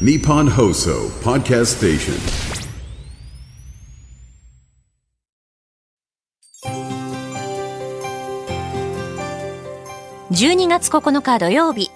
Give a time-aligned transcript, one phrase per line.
[0.00, 2.14] Nippon Hoso Podcast Station.
[10.32, 11.92] 12月9日土曜日。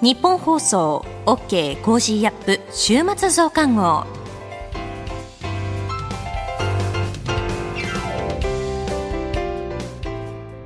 [0.00, 4.06] 日本放送 OK コージーアップ週末増刊号。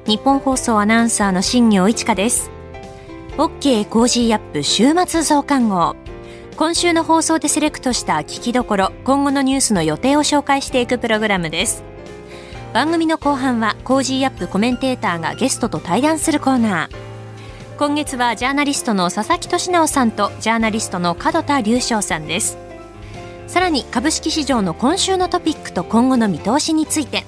[0.07, 2.53] 日本放送アナウンサーの新業一華です。
[3.37, 6.00] OK Cozy up 週末増刊号。
[6.57, 11.83] 今週の放送でセレクトした聞きどころ今後のニュースの予定を紹介していくプログラムです。
[12.73, 17.11] 番組の後半は Cozy up コメンテーターがゲストと対談するコーナー。
[17.79, 22.59] 今月はジャーナリストの佐々木俊尚さんとジャーナリストの門田隆将さんです。
[23.47, 27.25] さらに株式市場の今週のトピックと今後の見通しについて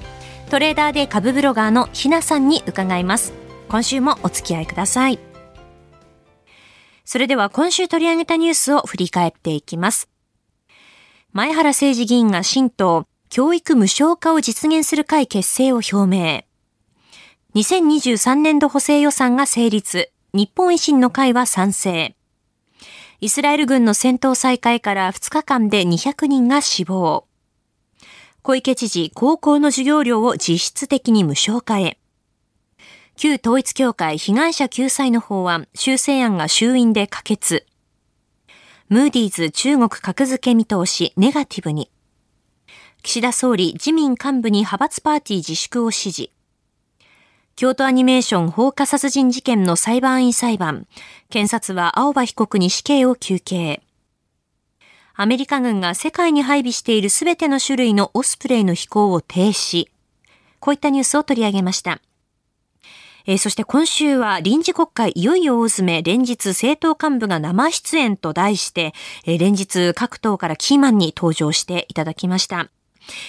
[0.50, 3.32] トレーダーで株ブロガーのひなさんに伺います。
[3.68, 5.31] 今週もお付き合いください。
[7.12, 10.08] それでは今週取り上げたニュースを振り返っていきます
[11.34, 16.44] 前原誠司議員が新党教育無償化を実現する会結成を表明
[17.54, 22.16] 2023年度補正予算が成立日本維新の会は賛成。
[23.20, 27.26] イスラエル軍の戦闘再開から2日間で200人が死亡。
[28.40, 31.98] 小池知事、高校の授業料を実質的に無償化へ。
[33.16, 37.66] 旧統一協会被害者救済の法案、修正案が衆院で可決。
[38.88, 41.90] ムーディーズ中国格付け見通しネガティブに。
[43.02, 46.30] 岸田総理、自民幹部に派閥パーティー自粛を指示。
[47.54, 50.86] 京都アニメーション放火殺人事件の裁判員裁判。
[51.28, 53.82] 検察は青葉被告に死刑を求刑。
[55.14, 59.88] アメリカ軍が世界に配備しているすべての種類のオスプレイの飛行を停止。
[60.60, 62.00] こういったニュースを取り上げました。
[63.26, 68.92] えー、そして今週は臨時国会いよいよ大詰め、連日政党幹部が生出演と題して、
[69.26, 72.70] えー、連日各党からキーマンに登場していただきました。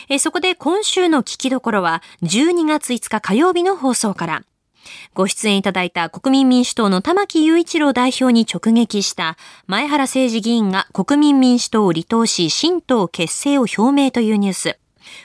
[0.09, 4.44] えそこで今週の聞きどころは12月5日火曜日の放送から、
[5.13, 14.78] ご出演いただいた国民民主党の玉木雄一郎代表に直撃した前原誠司議員が国民民主党を離党し新党結成を表明というニュース。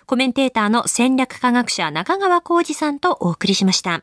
[0.06, 4.02] コメンテーターの戦略科学者中川浩二さんとお送りしました。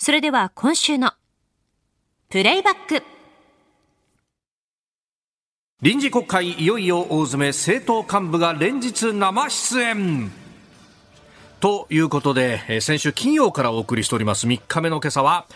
[0.00, 1.12] それでは今週の
[2.28, 3.02] プレイバック。
[5.82, 10.30] 臨時国会いよいよ大詰め政党幹部が連日生出演
[11.58, 15.46] ということで先週金曜からお送りしております3日目の今朝は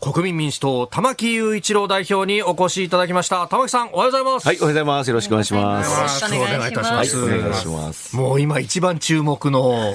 [0.00, 3.46] 国民民主党玉木雄一郎代表にお越しいただきました。
[3.48, 4.46] 玉木さんおはようございます。
[4.46, 5.08] はいおはようございます。
[5.08, 5.90] よろしくお願いします。
[5.90, 8.16] よろしくお願いいたします、はい、お願いします。
[8.16, 9.94] もう今一番注目の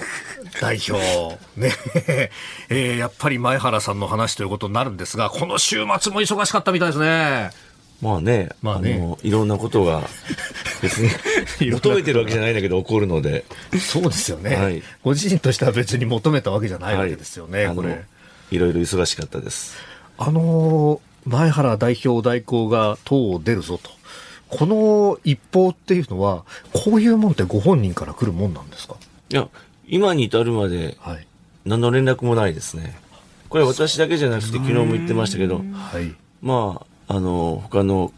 [0.59, 0.93] 代表
[1.55, 1.71] ね。
[2.69, 7.51] えー、やっぱり前原さんの話ということになるんですがこの週末も忙しかったみたいですね。
[8.01, 10.01] まあね、まあね、あのいろんなことが
[10.81, 11.09] 別に
[11.71, 13.45] 求めてるわけじゃないんだけど起こるので。
[13.79, 18.03] そうですよね、はい、ご自身としては別に求めたわけじゃないわけですよね、はい、これ。
[18.49, 19.90] いろいろ忙しかったです。
[20.23, 23.89] あの前原代表代行が党を出るぞと。
[24.49, 26.43] この一報っていうのは、
[26.73, 28.95] こういうもんってご本人から来るもんなんですか？
[29.29, 29.47] いや、
[29.87, 30.97] 今に至るまで、
[31.65, 32.99] 何の連絡もないですね。
[33.49, 38.11] これは私だけじゃなくて、昨日も言ってましたけど、はい、まあ、あの、他の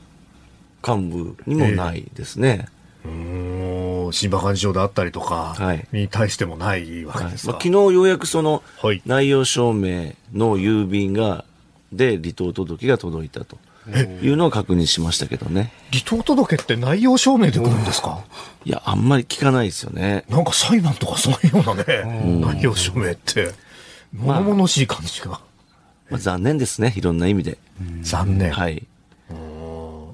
[0.85, 2.67] 幹部にもないですね。
[3.05, 5.55] えー、新馬幹事長であったりとか
[5.91, 8.63] に対してもないわけですか、はい、まあ、昨日ようやくその
[9.05, 11.45] 内容証明の郵便が
[11.93, 13.57] で離党届が届いたと
[13.89, 15.71] いうのを確認しましたけどね。
[15.91, 18.23] 離党届って内容証明で来るんですか？
[18.65, 20.25] いやあんまり聞かないですよね。
[20.29, 23.51] なんか裁判とかそういうようなね内容証明って
[24.13, 25.41] 物々しい感じが、まあ
[26.11, 27.57] まあ、残念ですね、いろんな意味で。
[28.01, 28.51] 残念。
[28.51, 28.83] はい。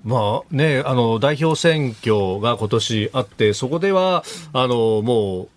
[0.05, 4.23] まあね、あの、代表選挙が今年あって、そこでは、
[4.53, 5.49] あの、もう、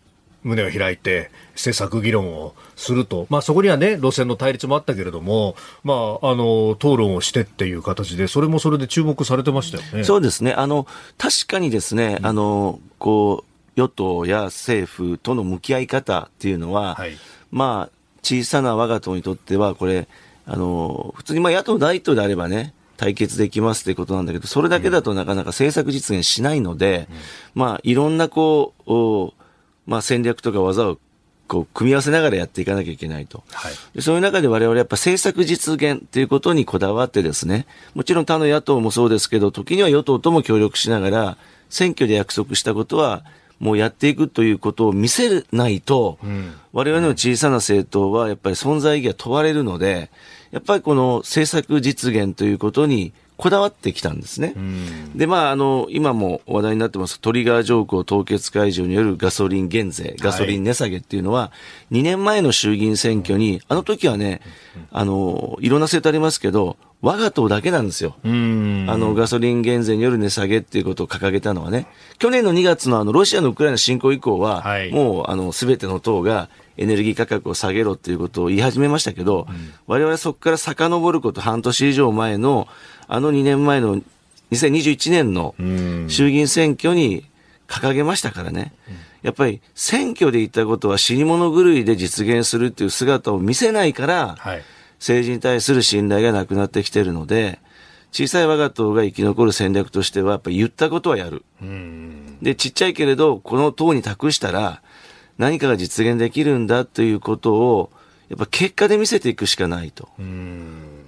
[0.44, 5.54] 胸を開いて政策議論をすると、まあ、そこにはね、路線の対立もあったけれども、
[5.84, 10.04] まあ、あの、討論をしてっていう形で、それもそれで注目されてましたよね。
[10.04, 10.52] そうですね。
[10.52, 10.86] あの、
[11.18, 17.12] 確かにですね、あの、こう、与党や政府との向き合い方っていうのは、はい、
[17.50, 20.08] まあ、小さな我が党にとっては、これ、
[20.46, 27.08] あの、普通にまあ野党第一党であればね、対決できますということなんだけど、それだけだとなかなか政策実現しないので、
[27.54, 29.41] うん、まあ、いろんなこう、
[29.86, 30.98] まあ、戦略とか技を
[31.48, 33.42] こう組み合わせながらやっていかなきゃいけないと。
[33.52, 41.36] はい、でそういう中で我々やっぱ政策実現ということにこだわってですね、もちろん他の野党もそうですけど、時には与党とも協力しながら、
[41.68, 43.24] 選挙で約束したことは、
[43.58, 50.10] もうやっていくということを見せないと、うん、我々の小さな政党はやっぱり存在意義が問われるので、
[50.50, 53.12] やっぱりこの政策実現ということに
[53.42, 54.54] こだわってきたんですね。
[55.16, 61.50] で、まあ、あの、今も話題になってます、トリガー条項凍結解除によるガソリン減税、ガソリン値下げっていうのは、
[61.90, 64.42] 2年前の衆議院選挙に、あの時はね、
[64.92, 68.14] あの、いろんな政党ありますけど、我が党だけなんですよ。
[68.22, 82.68] あの、ガソリン減税による値下げっていうことを掲げたのはね、去年の2月のあの、ロシアのウクライナ侵攻以降は、はい、もう、あの、すべての党がエネルギー価格を下げろっていうことを言い始めましたけど、うん、我々そこから遡ること半年以上前の、
[83.14, 84.00] あの2年前の
[84.52, 85.54] 2021年の
[86.08, 87.26] 衆議院選挙に
[87.68, 88.72] 掲げましたからね。
[89.20, 94.62] やっぱり選挙で言ったことは死に物狂いで実現するっていう姿を見せないから、はい、
[94.98, 97.58] 政治に対する信頼がなくなってきてるので、
[98.12, 101.44] 小さい我が党が生き残る戦略としては、やっぱり言ったことはやる。
[102.40, 104.80] で、ちっちゃいけれど、この党に託したら、
[105.36, 107.90] 何かが実現できるんだということを、
[108.30, 110.08] やっぱ結果で見せていくしかないと。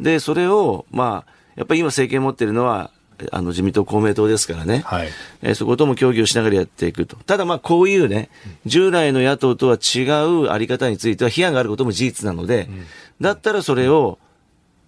[0.00, 2.90] で、それを、まあ、やっぱり今政権持ってるのは、
[3.30, 5.08] あの自民党、公明党ですからね、はい、
[5.42, 7.16] えー、そことも協議をしながらやっていくと。
[7.16, 8.28] ただまあこういうね、
[8.66, 12.86] 従来の野党とは違うあり方については批判があることも事実なので、うん、
[13.20, 14.18] だったらそれを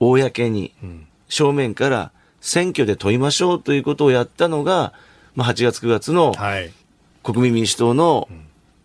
[0.00, 0.72] 公に、
[1.28, 4.92] 正面から選挙で問いましょうということをやったのが、
[5.34, 6.34] まあ8月9月の
[7.22, 8.28] 国民民主党の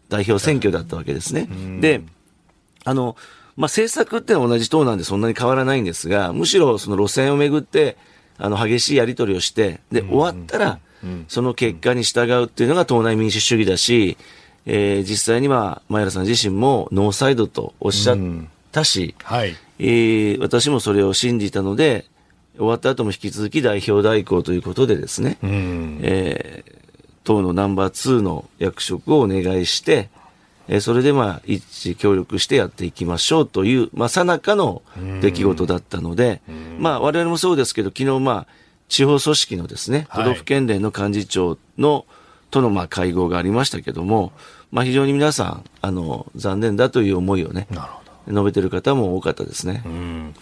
[0.10, 1.48] 代表選挙だったわけですね。
[1.80, 2.02] で、
[2.84, 3.16] あの、
[3.58, 7.98] まあ、政策ってのは同じ党なんでそんなに変わらないんですが、むしろその路線をめぐって、
[8.38, 10.80] あの、激しいやり取りをして、で、終わったら、
[11.28, 14.18] その結果に従うっていうのが党内民主主義だし、
[14.66, 18.18] えー、実際には、前原さん自身もノーサイドとおっしゃっ
[18.72, 22.06] たし、はい、えー、私もそれを信じたので、
[22.58, 26.76] 終わった後も引き続き代表代行ということでですね、えー、
[27.24, 30.10] 党のナンバー2の役職をお願いして、
[30.74, 34.82] えそれでまあ一致協力してやっていきましょうという、まあ、さなかの
[35.22, 36.42] 出来事だったので、
[36.80, 38.48] まあ、我々もそうですけど、昨日まあ、
[38.88, 42.06] 地方組織のですね、都道府県連の幹事長の、
[42.52, 44.32] とのまあ会合がありましたけども、
[44.72, 47.68] まあ、非常に皆さん、あの、残念だという思いをね、
[48.30, 49.84] 述べてる方も多かったですね。
[49.86, 50.34] うん。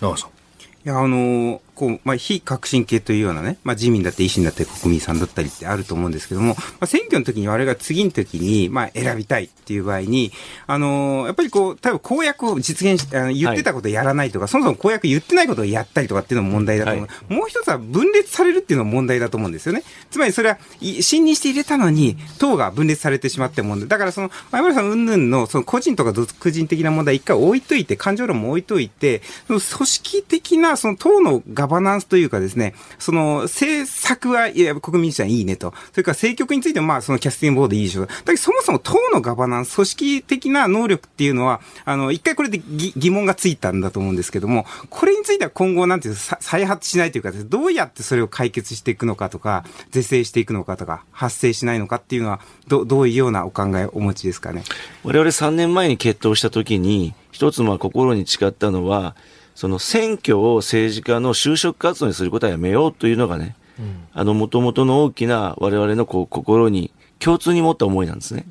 [0.85, 10.33] いや、あのこう、まあ、非革新系というようなね、まあ、自民だって維新だって国民さんだったりってあると思うんですけども、まあ、選挙の時に我々が次の時に、まあ、選びたいっていう場合に、
[10.67, 17.07] あのー、やっぱりこう、多分公約を実現し、あの言ってたことをやらないとか、はい、そもそも公約言ってないことをやったりとかっていうのも問題だと思う。
[17.07, 19.83] はい、もう一つは分裂されるっていうのも問題だと思うんですよね。
[20.11, 23.87] つまりそれは、信任して入れたのに、党が分裂されてしまって問題。
[23.87, 35.73] だからその、前村さん云々の、その個人とか独人的な問題一回置いといて、感情論も置いといて、その組織的な、その党のガバナンスというかですね、その政策は、いや、国民主主はいいねと。
[35.91, 38.07] それから政局についても、まあ、そのキャスティングボードいいでしょう。
[38.07, 54.63] だけど、そもそも党のガバナンス、組織的な能力っていうのは、あの、一回これで疑問がついたんだと思うんですけども、これについては今後、なんていう再発しないというか、どうやってそれを解決していくのかとか、是正していくのかとか、発生しないのかっていうのは、どどういうようなお考えをお持ちですかね？
[55.03, 59.15] 我々3年前に決闘したときに、一つまあ心に誓ったのは、
[59.59, 68.45] その選挙を政治家の就職活動にすることはやめようというのがね、うん、あの、もともとの大きな我々のこう心に共通に持った思いなんですね。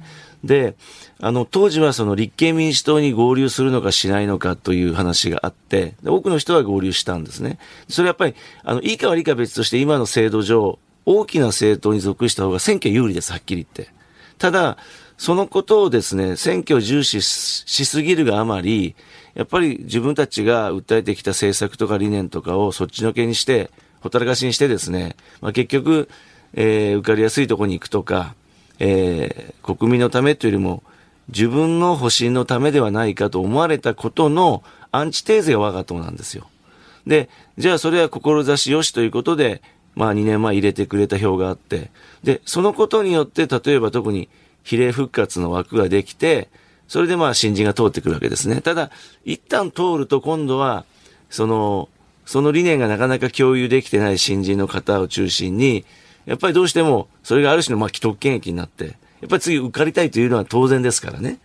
[0.45, 0.77] で、
[1.19, 7.59] あの、当時はその立憲民主党に合流するのかしないのかという話があって、多くの人が合流したんですね。
[7.89, 13.95] それやっぱり、あの、いいか悪いか別として今の制度上、大きな政党に属した方が選挙有利です、はっきり言って。
[14.37, 14.77] ただ、
[15.17, 18.95] そのことをですね、選挙を重視しすぎるがあまり、
[19.39, 26.09] やっぱり自分たちが訴えてきた政策とか理念とかをそっちのけにして、ほったらかしにしてですね、まあ、結局、
[26.55, 28.35] えー、受かりやすいところに行くとか、
[28.81, 30.83] えー、国民のためというよりも、
[31.29, 36.49] 自分の保身のためではないかと思われたことのアンチテーゼが我が党なんですよ。
[37.07, 37.29] で、
[37.59, 39.63] じゃあそれは志よしということで、
[39.95, 41.93] まあ2年前入れてくれた票があって、
[42.25, 44.29] で、そのことによって、例えば特に
[44.65, 46.49] 比例復活の枠ができて、
[46.89, 48.61] それでまあ新人が通ってくるわけですね。
[48.61, 48.91] ただ、
[49.25, 50.85] 一旦通ると今度は、
[51.31, 51.89] その、
[52.25, 55.85] その理念がなかなか共有できてない新人の方を中心に、
[56.27, 61.39] やっぱりどうしても、それがある種のまあ既得権益になって、やっぱり次受かりたいというのは当然ですからね。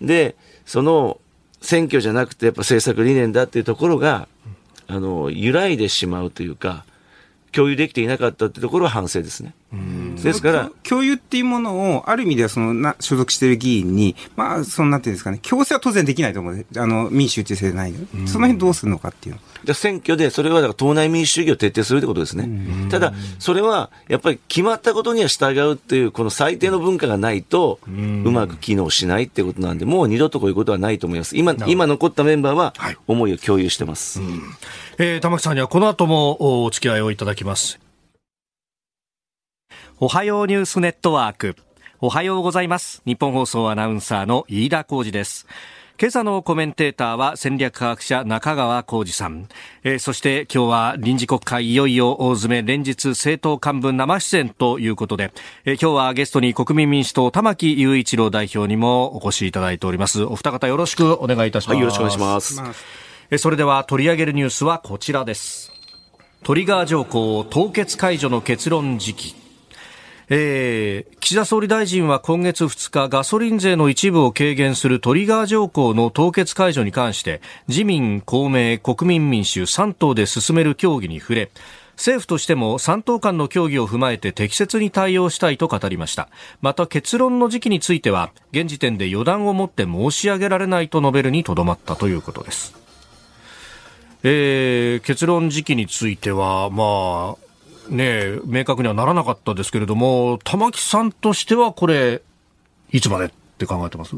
[0.00, 0.34] で、
[0.66, 1.20] その
[1.60, 4.28] 選挙じゃなくてやっぱ政策理念だっていうところが、
[4.88, 6.84] あの、揺らいでしまうというか、
[7.52, 9.54] 共有できていなかったってところは反省ですね。
[9.72, 10.16] うん。
[10.16, 16.66] ですから共有っていうものをある意味ではそのな所属している議員にまあそのなんていうんですかね強制は当然できないと思う。
[16.76, 17.94] あの民主主義制ない。
[18.26, 22.48] その辺どうするのかっていうじゃ選挙で、それはだから党内民主主義を徹底するってことですね。
[22.90, 27.90] ただ、それはやっぱり決まったことには従うっていう、この最低の文化がないと、う
[28.30, 31.36] まく機能しないってことなんで、もう二度とこういうことはないと思います。
[31.36, 32.74] 今、今残ったメンバーは、
[33.06, 34.20] 思いを共有してます。
[34.20, 34.28] はい、
[34.98, 37.89] えー、玉木さんにはこの後もお付き合いをいただきます。
[40.02, 41.56] おはようニュースネットワーク。
[42.00, 43.02] おはようございます。
[43.04, 45.46] 日本放送アナウンサーの飯田浩二です。
[46.00, 49.46] 今朝のコメンテーターは戦略科学者中川浩二さん、
[49.84, 55.34] えー、そして今日は臨時国会いよいよ大詰め連日政党幹部生出演ということで、
[55.66, 60.22] えー、今日はゲストに国民民主党玉木雄一郎代表にもお越しいただいております。
[60.22, 62.62] お二方よろしくお願いいたします、はい、よろしくお願いします。
[63.30, 65.70] えー、それでは取り上げるニュースはこちらです。
[66.42, 69.39] トリガー条項凍結解除の結論時期
[70.32, 81.50] えー、岸田総理大臣は今月2日ガソリン税の一部を軽減するトリガー条項の凍結解除に関して自民、公明、国民民主3党で進める協議に触れ
[81.96, 86.30] 政府としても3党間の協議を踏まえて適切に対応したいと語りました。
[86.62, 92.74] また結論の時期については現時点で予断をもって申し上げられないと述べるにとどまったということです、
[94.22, 97.49] えー、結論時期についてはまあ
[97.88, 102.22] ね、明確にはならなかったですけれども、玉木さんとしてはこれ、
[102.92, 104.16] いつまでって考えてます？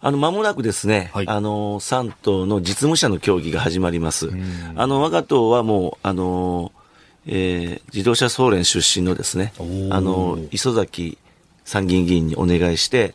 [0.00, 4.30] あの、間もなくですね、はい、あの、3党の実務者の協議が始まります。
[4.76, 6.72] あの、我が党はもう、あの、
[7.26, 9.54] えー、自動車総連出身のですね、
[9.90, 11.16] あの、磯崎
[11.64, 13.14] 参議院議員にお願いして、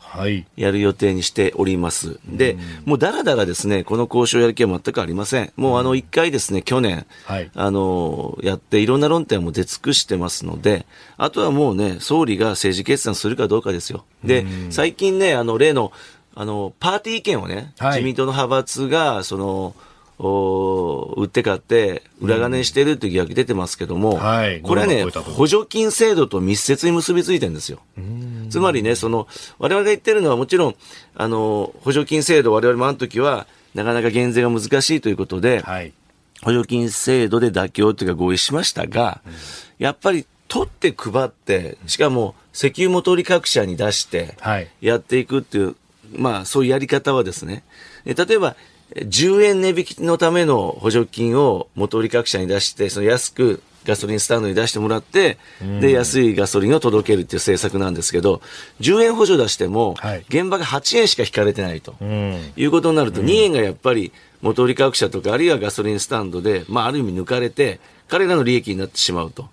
[0.55, 2.09] やる予定にしております。
[2.09, 5.53] はい、で、もうだらだらですね、この交渉やる気は全くありません。
[5.55, 10.85] もうあの、一回ですね、去年、はい、あの、やっていろんな論点も出尽くしてますので、
[11.17, 14.05] あとはもうね、総理が政治決断するかどうかですよ。
[14.23, 15.91] で、最近ね、あの、例の、
[16.35, 19.75] あの、パーティー意見をね、はい、自民党の派閥が、その、
[20.19, 27.79] 売って買って裏金してるっていう疑惑出てますけども、はい、これはね、補助金制度と密接に結びついてるんですよ。
[28.49, 29.27] つまりね、その、
[29.59, 30.75] 我々が言ってるのはもちろん、
[31.15, 35.93] あの、補助金制度我々もあの時は、なかなか減税が難しいということで、はい、
[36.41, 39.33] 補助金制度で妥協というか合意しましたが、うん、
[39.77, 44.35] やっぱり取って配って、しかも石油元売り各社に出して、
[44.81, 45.75] やっていくっていう、はい、
[46.11, 47.63] まあそういうやり方はですね、
[48.03, 48.57] 例えば
[48.95, 55.37] 10円値引きのための補助金を元売り各社に出して、その安くガソリンスタンドに出してもらって、
[55.79, 58.41] で、安いガソリンを届けるっていう政策なんですけど、
[58.81, 59.95] 10円補助出しても、
[60.29, 61.95] 現場が8円しか引かれてないと、
[62.55, 69.47] いうことになると、2円がやっぱり元売り各社とか、あるいはガソリンスタンドで、まあ、ある意味抜かれて、彼らの利益になってしまうと。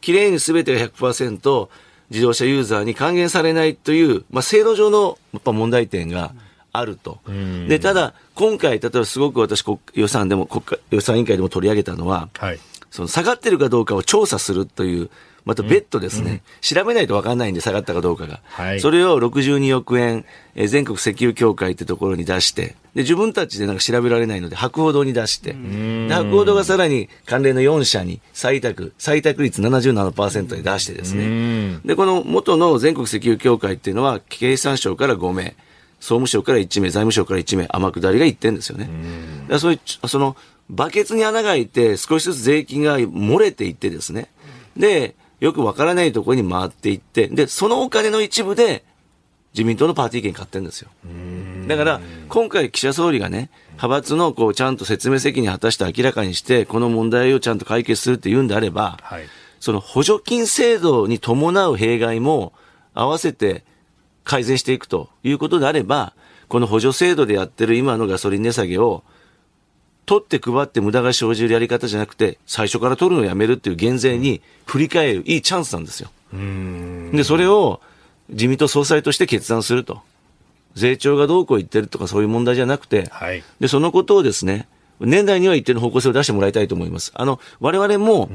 [0.00, 1.68] きれいに全てが100%
[2.10, 6.32] 自動車ユーザーに還元されないという、まあ、制度上のやっぱ問題点が、
[6.72, 7.20] あると。
[7.68, 12.60] で、ただ、今回、例えばすごく私、予算でも、国家予算委員会でも取り上げたのは、はい、
[12.90, 15.10] その下がってるかどうかを調査するという、
[15.44, 16.32] また別途ですね、うん。
[16.32, 18.40] うん、調べないと分かんないんで、下がったかどうかが。
[18.44, 20.24] はい、それを62億円、
[20.54, 35.56] え全国石油協会ってところに出して、で、自分たちでなんか調べられないので、博報堂に出して、で博報堂がさらに関連の4社に採択、採択率77%で出してですね、で、この元の全国石油協会っていうのは、経産省から5名、
[36.00, 38.88] 総務省から1名、財務省から1名、天下りが1点ですよね。
[39.48, 40.36] だそういう、その、
[40.70, 44.28] バケツに穴が開いて、少しずつ税金が漏れていってですね。
[44.76, 48.84] で、よくわからないところに回っていって、で、そのお金の一部で、
[49.52, 50.90] 自民党のパーティー券買ってるんですよ。
[51.66, 59.24] だから、今回岸田総理がね、派閥のこう、ちゃんと説明責任を果たして明らかにして、この問題をちゃんと解決するって言うんであれば、はい、
[59.58, 62.52] その補助金制度に伴う弊害も
[62.94, 63.64] 合わせて
[64.30, 66.12] 改善していくということであれば、
[66.46, 69.02] この補助制度でやってる今のガソリン値下げを、
[70.06, 76.10] 取って配って無駄が生じるやり方じゃなくて、最初から取るのをやめるっていう減税に振り返るいいチャンスなんですよ。
[77.12, 77.80] で、それを
[78.28, 80.00] 自民党総裁として決断すると。
[80.76, 84.68] 税調がどうこう言ってるとかそういう問題じゃなくて、はい、で、そのことをですね、
[85.00, 87.10] 年内には一定の方向性を出してもらいたいと思います。
[87.16, 88.30] あの、我々も、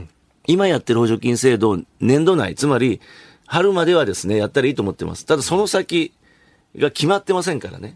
[0.47, 2.99] 今やってる補助金制度を年度内、つまり、
[3.47, 5.25] 春まではですね、やったらいいと思ってます。
[5.25, 6.11] ただその先
[6.77, 7.95] が決まってませんからね。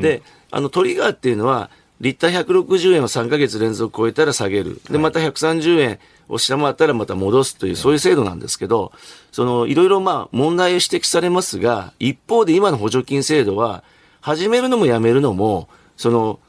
[0.00, 1.70] で、あのトリガーっていうのは、
[2.00, 4.80] リッター160円を3ヶ月連続超えたら下げる。
[4.90, 5.98] で、また130円
[6.30, 8.92] を下回ったらまた戻すという、そういう制度なんですけど、
[9.32, 13.84] その、いろいろまあ問題を指摘されますが、一方で今の補助金制度は、
[14.22, 16.40] 始めるのもやめるのも、その、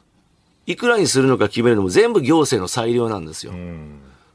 [0.66, 3.52] いくらにするのか決めるのも全部行政の裁量なんですよ。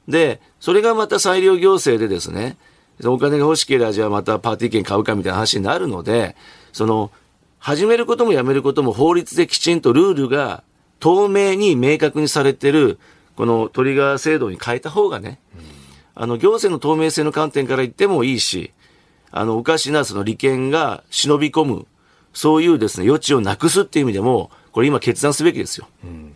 [0.08, 2.58] で、それがまた裁量行政でですね、
[3.06, 6.36] お金が欲しければじゃあまたパーティー券買うかみたいな話になるので、
[6.74, 7.12] その、
[7.60, 10.64] 始めることもやめることも法律できちんとルールが
[11.00, 13.00] 透明に明確にされてる、
[13.36, 15.40] このトリガー制度に変えた方がね、
[16.16, 18.74] あの、行政の透明性の観点から言ってもいいし、
[19.32, 21.86] あの、おかしなその利権が忍び込む、
[22.34, 25.88] そういうですね、余地をなくすっていう意味でも、これ今決断すべきですよ。
[26.04, 26.27] うん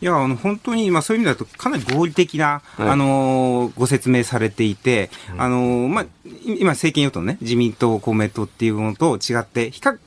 [0.00, 6.06] いや、あの、本当に、まあそういう意味だと、かなり合理的な、はい、あの、ご説明されていて、うん、あの、まあ、
[6.44, 9.98] 今、政権与党のね、自民党、公明党っていうものと違って、比較、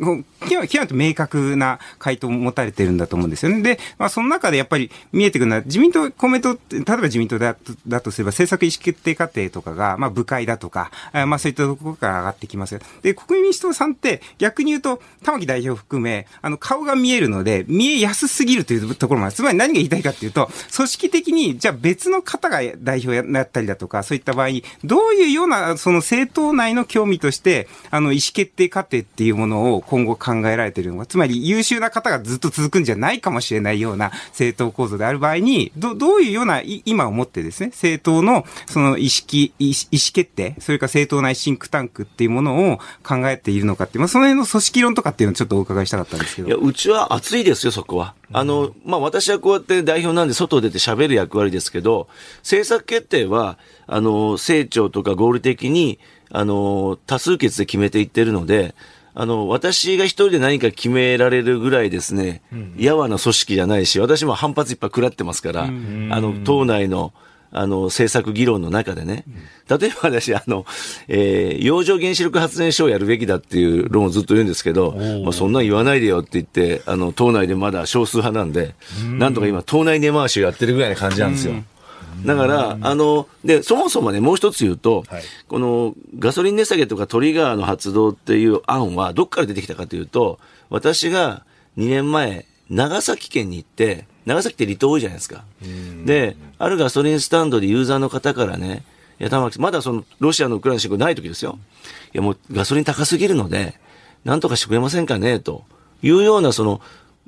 [0.67, 3.61] 極めて明確な回答を持たれてるんだと思うんですよね。
[3.61, 7.55] で、まあその中でやっぱり見えてくるのは、自民党、公明党って、例えば自民党だ
[7.87, 19.35] だとすれば、政策意思決定過程とかが、まあ部会だとか、まあそういったところから上がってきますで、国民民主党さんって、逆に言うと、玉木代表含め、あの、顔が見えるので、見えやすすぎるというところもある。
[19.35, 46.47] つまり何が言いたいかっていうと、組織的に、じゃあ別の方が代表やったりだとか、そういった場合に、どういうような、その政党内の興味として、あの、意思決定過程っていうものを今後考えられているのが、つまり優秀な方がずっと続くんじゃないかもしれないような政党構造である場合に、どどういうような、今をもってですね、政党の、その意識、意思決定、それから政党内シンクタンクっていうものを考えているのかっていう、まあ、その辺の組織論とかっていうのをちょっとお伺いしたかったんですけど。
[46.47, 48.13] いや、うちは熱いですよ、そこは。
[48.33, 52.07] あの、まあ、私はこうやって代表なんで外出て喋る役割ですけど、
[52.39, 55.99] 政策決定は、あの、政調とか合理的に、
[56.29, 58.75] あの、多数決で決めていってるので、
[59.13, 62.41] あの、私が一人で何か決められるぐらいですね、
[62.77, 67.13] やわな組織じゃないし、私も反発いっぱい食らってますから、あの、党内の、
[67.51, 69.25] あの、政策議論の中でね。
[69.69, 70.65] 例えば私、あの、
[71.07, 74.93] えー、洋上原子力発電所をやるべきだっていう論をずっと言うんですけど、
[75.23, 78.75] まあ、そんなん言わないでよって言って、あの、党内でまだ少数派なんで、
[79.17, 81.55] なんとか今、党内根回しをやってるぐらいな感じなんですよ。
[82.25, 90.39] だから、あの、で、そもそもね、もう一つ言うと、はい、このガソリン値下げとかトリガーの発動っていう案は、どっから出てきたかというと、
[90.69, 91.43] 私が
[91.77, 95.43] 2年前、長崎県に行って、長崎って離島多いじゃないですか。
[96.05, 98.83] で、あるガソリンスタンドでユーザーの方からね、
[99.19, 101.57] いや、玉木まだその、ロシアのウクライナ侵攻ない時ですよ。
[102.13, 103.79] いや、もうガソリン高すぎるので、
[104.25, 105.63] なんとかしてくれませんかね、と
[106.03, 106.81] いうような、その、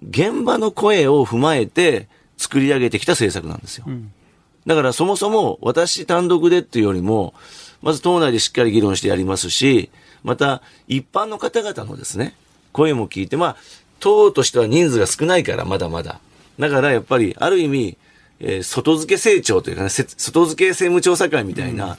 [0.07, 2.07] 現場の声を踏まえて
[2.37, 3.85] 作り上げてきた政策なんですよ。
[3.87, 4.11] うん
[4.65, 7.33] だからそもそも私単独でっていうよりも、
[7.81, 9.89] まず党内でしっかり議論してやりますし、
[10.23, 12.33] また一般の方々のですね、
[12.71, 13.55] 声も聞いて、まあ、
[13.99, 16.19] 党としては人数が少ないから、まだまだ。
[16.59, 17.97] だからやっぱり、ある意味、
[18.45, 21.95] えー、外付け成長というかね、外付け政務調査会みたいな、や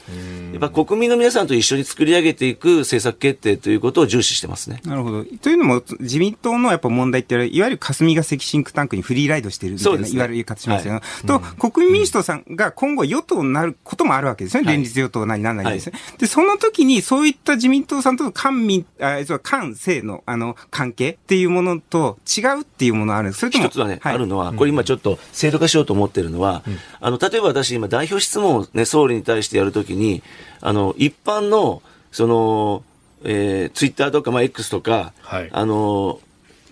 [0.57, 4.81] っぱ国民の皆さんと一緒に作り上げていく政策決定ということを重視してますね。
[4.85, 5.25] なるほど。
[5.25, 14.65] というのも、自民党のやっぱ問題って、いわゆる霞が関シンクタンクにフリーライドしてるみたいな、ね、いわゆる言い方しますよ、ね、はい、と、国民民主党さんが今後与党になることもあるわけですね。
[14.65, 23.41] 連立与党なりなんなりですね、はい、で、その時にそういった自民党さんとの官民、あ、官政のあの関係っていうものと違うっていうものはあるんです。
[23.41, 30.23] それとも一つはね、はい、あるのは、これ今ちょっと制度化しようと思ってるのは、うんあの、例えば私今代表質問をね、総理に対してやるときに、
[30.61, 32.85] あの、一般の、その、
[33.25, 36.21] えー、ツイッターとか、まあ、X とか、はい、あの、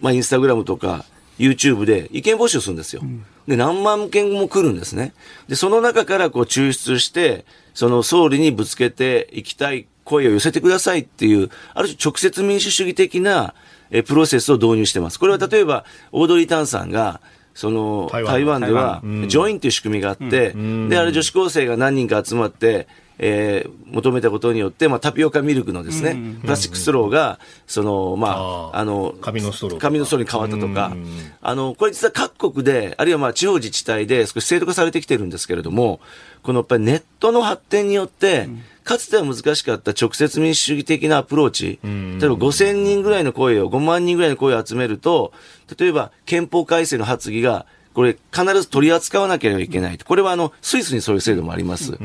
[0.00, 1.04] まあ、インスタグラムとか、
[1.38, 3.00] YouTube で意見募集するんですよ。
[3.02, 5.14] うん、で、何万件も来るんですね。
[5.48, 7.44] で、その中からこう抽出して、
[7.74, 13.54] その総理にぶつけていきたい声を寄せてくださいっていう、ある種直接民主主義的な
[13.92, 15.20] えプロセスを導入してます。
[15.20, 17.20] これは例えば、オードリー・タンさんが、
[17.54, 20.52] その台湾では、ジョインという仕組みがあって、
[20.88, 22.88] で、あれ女子高生が何人か集まって、
[23.18, 29.80] えー、求めたことによって、まあ、タピオカミルクのですね、プラスチックストローが、その、まあ、あの、紙のストロー。
[29.80, 30.96] 紙のストローに変わったとか、
[31.40, 36.00] あの、これ実は各国で、あるいはまあ、地方自治体で少し制度化されてきてるんですけれども、
[36.42, 38.48] このやっぱりネットの発展によって、
[38.84, 45.32] かつては難しかった直接民主主義的なアプローチ、例えば5000人ぐらいの声を、5万人ぐらいの声を集めると、
[45.78, 49.98] 例えば憲法改正の発議が、これ必ず取り扱わなければいけない。
[49.98, 51.98] これはあの、スイスにそういう制度もあります。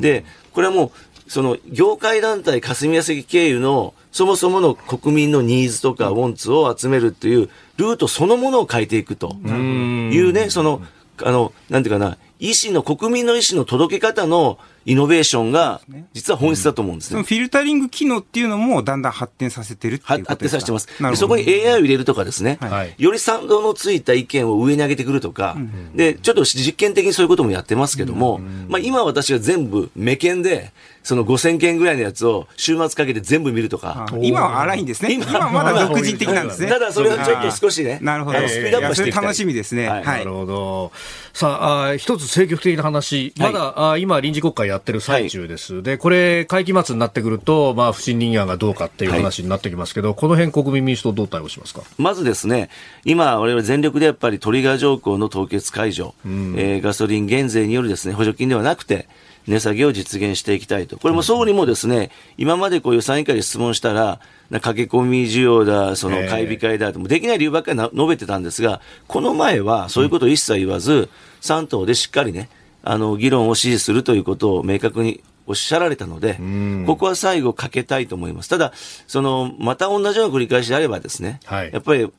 [0.00, 0.90] で、これはもう、
[1.30, 9.36] その、業界団体霞が関経由の、そもそもの国民のニーズとかウォンツを集めるっていうルートそのものを変えていくと。
[9.44, 10.82] いうね、その、
[11.22, 15.80] あの、なんていうかな、意思の、国民の意思の届け方のイノベーションが、
[16.12, 20.88] 実は本質だと思うんですね、うん、フィルタリング機能っていうのも、だんだん発展させてるっていう発展させてます。
[21.16, 30.72] そこに AI を入れるとかですね、はい、より賛同のついた意見を上に上げてくるとか、うん、で、ちょっと実験的にそういうこともやってますけども、うん、まあ今私が全部、目見で、
[31.04, 34.06] その5000件ぐらいのやつを週末かけて全部見るとか。
[34.22, 35.12] 今は荒いんですね。
[35.12, 36.68] 今はまだ独自的なんですね。
[36.68, 38.38] ただそれをちょっと少しね、なるほど。
[38.48, 39.86] スピードアップしていきた楽しみですね。
[39.86, 40.04] はい。
[40.04, 40.92] なるほど。
[41.34, 43.34] さあ、一つ積極的な話。
[43.36, 45.74] まだ、あ今臨時国会ややってる最中です。
[45.74, 51.82] はい、で、これ、会期末になってくると、まあ、不信任案がどうかっていう話になってきますけど、はい、この辺国民民主党どう対応しますか？
[51.96, 52.70] まずですね、
[53.04, 59.08] 今、我々全力でやっぱりトリガー条項の凍結解除、うん、えー、ガソリン減税によるですね、補助金ではなくて、
[59.46, 60.98] 値下げを実現していきたいと。
[60.98, 64.18] これも総理もですね、今までこう予算委員会で質問したら、
[64.60, 71.08] 駆け込み需要だ、その買い控えだと、もできない理由ばっかり述べてたんですが、この前はそういうことを一切言わず、
[71.42, 72.48] 3党でしっかりね、
[72.84, 76.38] あの、議論を支持するということを明確におっしゃられたので、
[76.86, 78.48] ここは最後かけたいと思います。
[78.48, 78.72] ただ、
[79.06, 82.10] その、また同じような繰り返しであればですね、はい、やっぱり、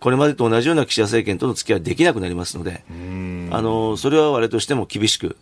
[0.00, 2.84] これまでと同じような岸田政権との付き合いはできなくなりますので、
[3.50, 5.36] あの、それは我々としても厳しく、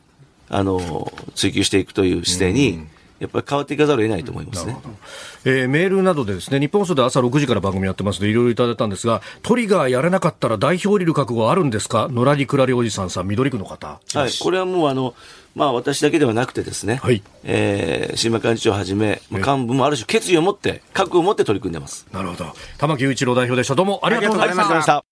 [0.48, 2.87] あの、追求していくという姿勢に、
[3.20, 4.77] やっぱり変わっていかざるを得ないと思いますね、
[5.44, 12.09] えー、メールなどでですね日本放送で朝6時から番組やってますのでいろいろいただいたんですがトリガーやれなかったら代表降りる覚悟あるんですか？
[12.09, 15.14] のらりくらりおじさんさん緑区の方はいこれはもうあの
[15.55, 22.09] まあ、私だけではなくてですね、はいえー、新馬幹事長をはじめ、まあ、幹部もある種決意を持って、覚悟を持って取り組んでます。
[22.12, 22.53] なるほど。
[22.77, 23.77] 玉木雄一郎代表でした。
[23.77, 25.05] どうもありがとうございました。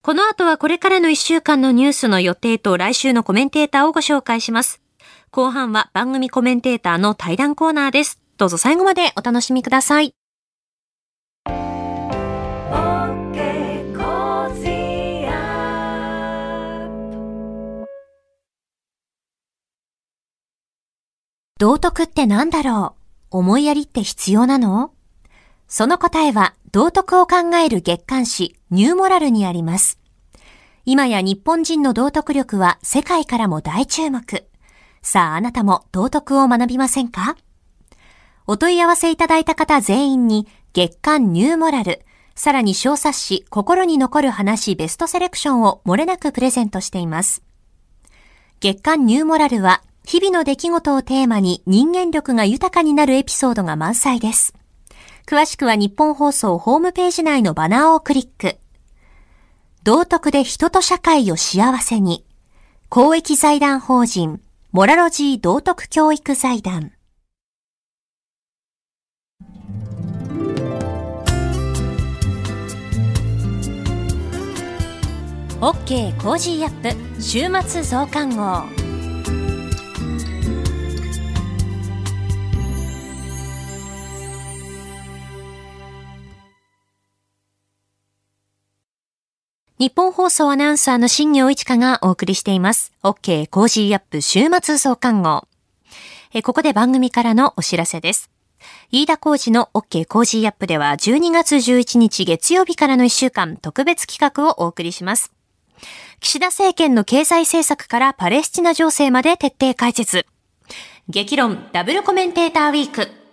[0.00, 4.80] この後はこれからの1週間のニュースの予定と来週のコメンテーターをご紹介します。
[5.30, 8.20] 後半は番組コメンテーターの対談コーナーです。
[8.38, 10.14] どうぞ最後までお楽しみください。
[21.58, 22.94] 道徳って何だろ
[23.32, 23.38] う？
[23.38, 24.92] 思いやりって必要なの？
[25.66, 29.98] その答えは道徳を考える月刊誌ニューモラルにあります。
[30.86, 34.47] 今や日本人の道徳力は世界からも大注目。
[35.02, 37.36] さああなたも道徳を学びませんか？
[38.46, 47.42] お問い合わせいただいた方全員に月刊ニューモラル、さらに小冊子心に残る話ベストセレクションを漏れなくプレゼントしています。
[48.60, 54.54] 月刊ニューモラルは日々の出来事をテーマに人間力が豊かになるエピソードが満載です。
[55.26, 58.56] 詳しくはニッポン放送ホームページ内のバナーをクリック。
[59.82, 62.24] 道徳で人と社会を幸せに。
[62.88, 66.92] 公益財団法人、モラロジー道徳教育財団。
[75.62, 78.77] OK Cozy up 週末増刊号。
[89.78, 92.92] ニッポン放送アナウンサーの新行市佳がお送りしています。
[93.04, 95.46] OK Cozy up 週末増刊号。
[96.42, 98.28] ここで番組からのお知らせです。
[98.90, 105.32] 飯田浩二の OK コージーアップでは12月11日月曜日からの1週間特別企画をお送りします。
[106.18, 110.26] 岸田政権の経済政策からパレスチナ情勢まで徹底解説。
[111.08, 113.27] 激論ダブルコメンテーターウィーク。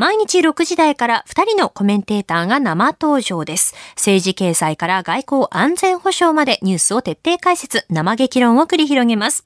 [0.00, 3.74] 毎日6時台から2人のコメンテーターが生登場です。
[3.96, 9.44] 政治経済から外交安全保障までニュースを徹底解説、生激論を繰り広げます。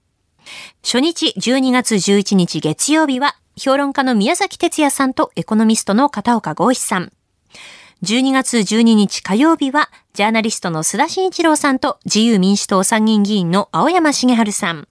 [0.84, 7.10] 初日12月11日月曜日は、評論家の宮崎哲也さんとエコノミストの片岡豪一さん。
[8.04, 14.86] 12月12日火曜日は、ジャーナリストの須田慎一郎さんと自由民主党参議院議員の青山茂春さん。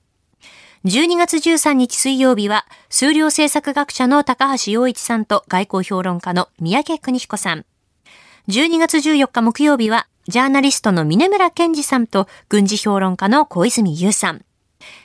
[0.85, 7.65] 12月13日水曜日は、数量政策学者の高橋洋一さんと外交評論家の三宅邦彦さん。
[8.49, 14.43] 12月14日木曜日は、ジャーナリストの峰村健二さんと軍事評論家の小泉優さん。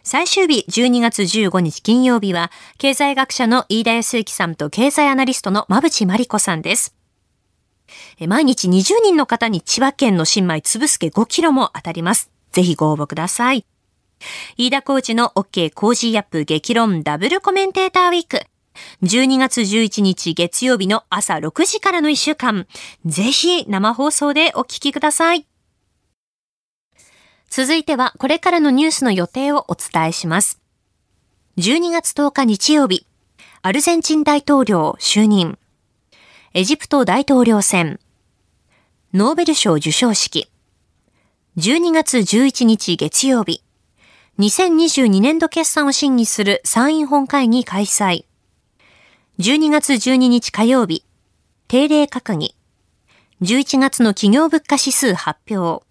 [0.02, 6.96] 最終日12月15日金曜日は、経済学者の飯田康之さんと経済アナリストの馬淵真理子さんです。
[8.26, 12.32] 毎日20人の方に千葉県の新米つぶすけ5キロも当たります。
[12.50, 13.64] ぜひご応募ください。
[14.56, 18.46] 飯田コーチの OK コージーアップ激論ダブルコメンテーターウィーク。
[19.02, 22.66] 12月11日月曜日の朝6時からの1週間、
[23.04, 25.46] ぜひ生放送でお聞きください。
[27.50, 30.60] 続いてはこれからのニュースの予定をお伝えします。
[31.56, 33.06] 12月10日日曜日、
[33.62, 35.58] アルゼンチン大統領就任、
[36.54, 37.98] エジプト大統領選、
[39.12, 40.50] ノーベル賞受賞式、
[41.56, 43.62] 12月11日月曜日、
[44.38, 48.24] 2022年度決算を審議する参院本会議開催。
[49.40, 51.04] 12月12日火曜日、
[51.66, 52.54] 定例閣議。
[53.42, 55.84] 11月の企業物価指数発表。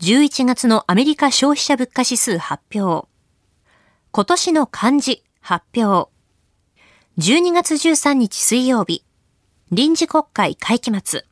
[0.00, 3.08] 11月のアメリカ消費者物価指数発表。
[4.10, 6.10] 今年の漢字発表。
[7.16, 9.02] 12月13日水曜日、
[9.72, 11.24] 臨時国会会期末。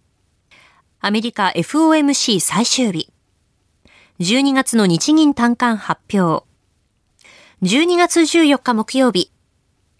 [1.01, 3.14] アメリカ FOMC 最終日。
[4.21, 6.47] 12月の日銀短観発表。
[7.63, 9.33] 12月14日木曜日、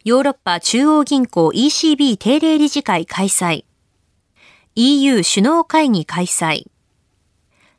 [0.05, 3.65] ヨーロッパ中央銀行 ECB 定例理事会開催。
[4.77, 6.71] EU 首脳会議開催。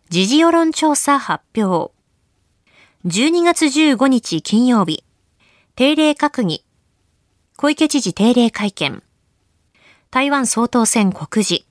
[0.09, 1.93] 時事世論調査発表。
[3.05, 5.05] 12月15日金曜日、
[5.77, 6.65] 定例閣議。
[7.55, 9.01] 小池知事定例会見。
[10.11, 11.65] 台湾総統選告示。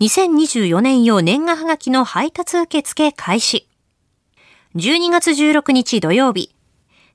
[0.00, 3.68] 2024年用年賀はがきの配達受付開始。
[4.76, 6.54] 12月16日土曜日、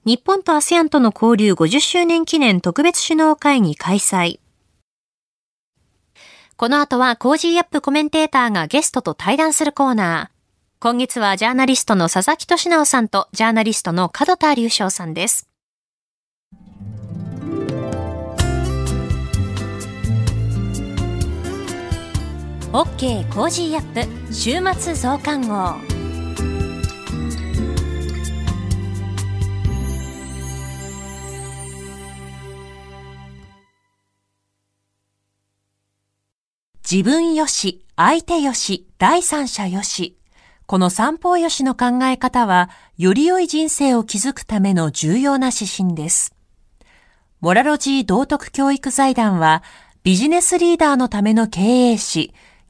[0.04, 4.40] 日本と ASEAN との交流50周年記念特別首脳会議開催。
[6.58, 10.82] この後は Cozy up コメンテーターがゲストと対談するコーナー。
[10.82, 15.53] 今月はジャーナリストの佐々木俊尚さんとジャーナリストの門田隆将さんです。
[22.74, 25.76] OK Cozy up 週末増刊号。
[36.82, 40.18] 自分よし、相手よし、第三者よし。
[40.66, 46.34] この三方よしの考え方は、より良い人生を築くための重要な指針です。
[47.40, 49.62] モラロジー道徳教育財団は、
[50.02, 52.34] ビジネスリーダーのための経営誌、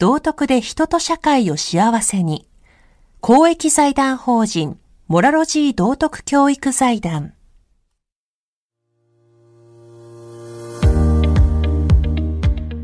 [0.00, 2.48] 道徳で人と社会を幸せに。
[3.20, 7.34] 公益財団法人モラロジー道徳教育財団。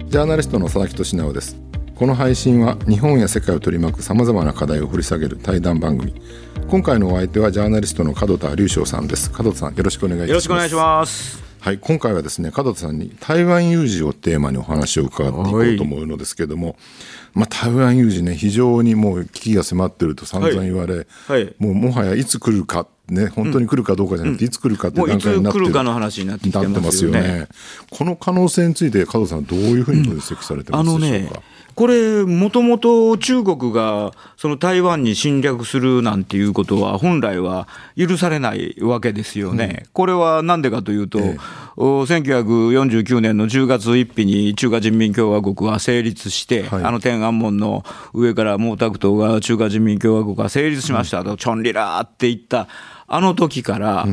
[0.08, 1.56] ジャーナリストの佐々木俊直です。
[1.94, 6.20] この配信は日本や世界を取り巻くさまざまな課題を掘り下げる対談番組。
[6.68, 9.32] 今回のお相手はジャーナリストの門田隆翔さんです。
[9.32, 10.28] 門田さんよろしくお願いします。
[10.28, 16.76] よろしくお願いしますはい、今回はですね門田さんに台湾有事をテーマにお話を伺っていこうと思うのですけれども、
[17.34, 20.94] まあ、台湾有事ね非常にもう危機が迫っていると散々言われ、
[21.26, 21.44] はい。
[21.44, 27.46] はい、もうもはやいつ来るかね、本当に来るかどうかじゃなくて、いつ来るかっていう段階になってる、かの話になってますよね。
[27.90, 31.42] この可能性について、加藤さん、どういうふうに分析されてますでしょうか？
[31.76, 39.82] これ、もともと中国がその台湾に侵略するなんていうことは、本来は許されないわけですよね。
[39.82, 41.38] うん、これはなんでかというと、ええ、
[41.76, 47.84] 1949年の10月1日に中華人民共和国は成立して、はい、あの天安門の
[48.14, 52.68] 上から毛沢東が中華人民共和国が成立しましたと、うん、ちょんりらーって言った、
[53.06, 54.06] あの時から、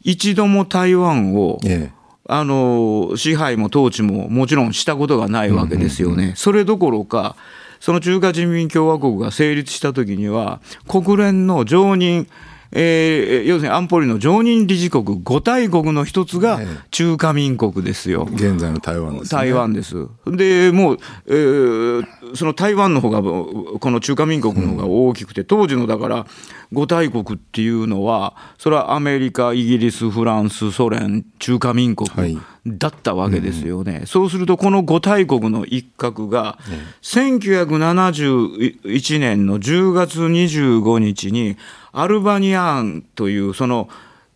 [0.00, 1.99] 一度も台湾を、ええ
[2.32, 6.34] あの支配も統治ももちろんしたことがないわけですよね。
[6.36, 7.34] それどころか
[7.80, 12.28] その中華人民共和国が成立した時には国連の常任
[12.72, 18.28] えー、要するに安保理の常任理事国5大国の一つが中華民国ですよ。
[18.32, 20.06] 現在の台湾です、ね、台湾です。
[20.26, 26.26] で、もう、えー、その台湾の方が、この中華民国の方が大きくて、当時のだから、
[26.72, 32.08] 5大国っていうのは、それはアメリカ、イギリス、フランス、ソ連、中華民国
[32.66, 33.92] だったわけですよね。
[33.92, 36.58] はいうん、そうすると、この5大国の一角が、
[37.02, 41.56] 1971年の10月25日に、
[41.92, 43.88] アルバニアンというその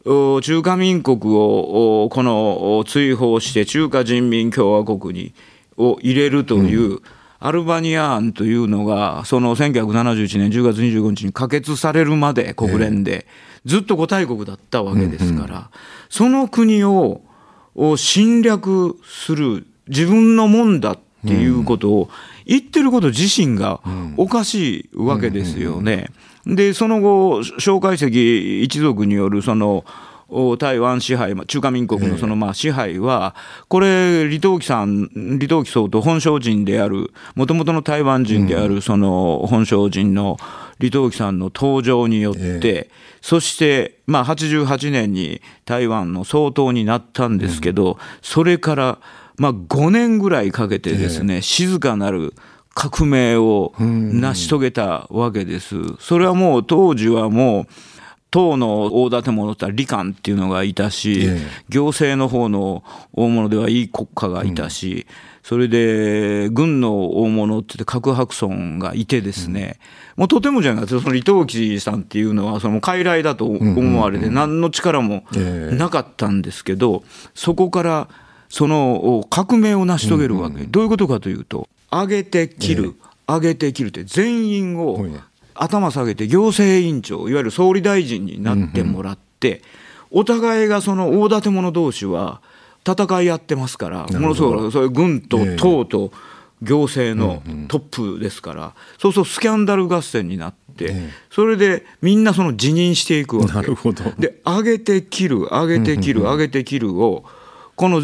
[0.04, 5.32] 中華民国をこの追放して中華人民共和国に
[5.76, 7.00] を入れるという、
[7.40, 13.26] アルバニア案というのが、その1971年10月25日に可決されるまで国連で、
[13.66, 15.70] ずっと五大国だったわけですから、
[16.08, 17.22] その国を
[17.96, 22.10] 侵略する、自分のもんだっていうことを
[22.46, 23.80] 言ってること自身が
[24.16, 26.08] おかしいわけですよね。
[26.46, 29.84] で、その後、蒋介石一族によるその
[30.58, 33.34] 台湾支配、中華民国のそのまあ支配は、
[33.68, 40.36] これ、李登輝さん、李登輝総統、本省人である、もともとの台湾人である、その本省人の
[40.80, 48.98] 李登輝さんの登場によって、そして、まあ、88年に台湾の総統になったんですけど、それから、
[49.36, 52.34] まあ、5年ぐらいかけてですね、静かなる
[52.74, 55.76] 革命を成し遂げたわけです。
[56.00, 57.66] それはもう当時はもう
[58.34, 61.28] 党の大建物って李官っていうのがいたし、
[61.68, 65.06] 行政の方の大物ではいい国家がいたし、
[65.44, 69.78] それで軍の大物って言って核白村がいてですね、
[70.16, 75.22] もうとてもじゃないですか、その伊藤吉さんっていうのは、その傀儡だと思われて、何の力も
[75.70, 77.04] なかったんですけど、
[77.36, 78.08] そこから
[78.48, 82.94] その革命を成し遂げるわけ、どういうことかというと、上げて切る、
[83.28, 85.06] 上げて切るって、全員を
[85.54, 89.62] 頭下げて行政委員長、いわゆる総理大臣になってもらって、
[90.10, 92.40] お互いがその大建物同士は
[92.86, 96.12] 戦い合ってますから、ものすごく、それ軍と党と
[96.62, 97.80] 行政のトッ
[98.16, 100.94] プですから、そうそうスキャンダル合戦になって、
[101.30, 103.52] それでみんなその辞任していくわけ。
[103.52, 104.04] なるほど。
[104.18, 107.24] で、上げて切る、上げて切る、上げて切るを、
[107.76, 108.02] この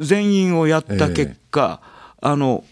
[0.00, 1.80] 全員をやった結果、
[2.20, 2.64] あの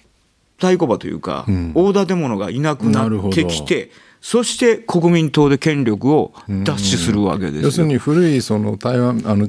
[0.62, 1.44] 太鼓判というか、
[1.74, 9.48] 大建物がいなくなってきて、そして国民党で権力を奪取するわけです要するに古いその台湾あの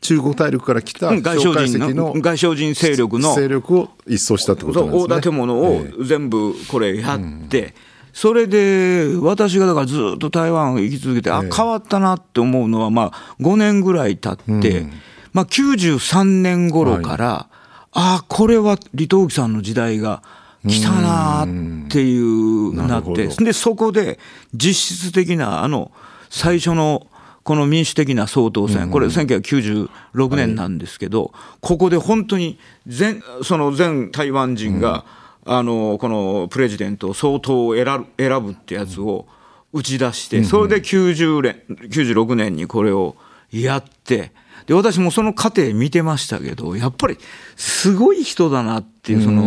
[0.00, 5.14] 中国大陸から来た外省人の外省人勢力の勢力を一掃したってことなんですね。
[5.14, 7.74] 大建物を全部これやって、
[8.12, 14.86] それで私がだからずっと台湾行き続けて、あ変わったなって思うのは、まあ、5年ぐらい経って、
[15.32, 17.48] まあ、93年頃から、
[17.92, 20.22] ああ、これは李登輝さんの時代が
[20.68, 24.18] 来たなっていうなって、で、そこで
[24.54, 25.90] 実質的なあの
[26.30, 27.06] 最初の
[27.42, 35.06] この民主的な総統選、これ1996年なんですけど、ここで本当に全その全台湾人が、
[35.46, 39.26] あのこのプレジデント、総統を選ぶ選ぶってやつを
[39.72, 43.16] 打ち出して、それで90年96年にこれを
[43.50, 44.32] やって、
[44.66, 47.18] で私もその過程見てましたけど、やっぱり
[47.56, 49.42] すごい人だなっていう、その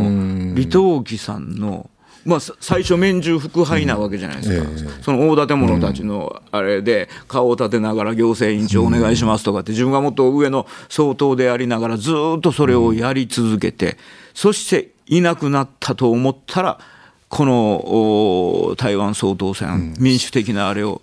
[0.56, 1.90] 李登輝さんの。
[2.24, 13.98] まあ、最初、面中腹敗なわけじゃないですか、うんえー、その大建物たちのあれで、顔を立てながら行政委員長お願いしますとかって、自分がもっと上の総統でありながら、ずっとそれをやり続けて、
[14.36, 16.80] そしていなくなったと思ったら、
[17.28, 21.02] この台湾総統選、民主的なあれを。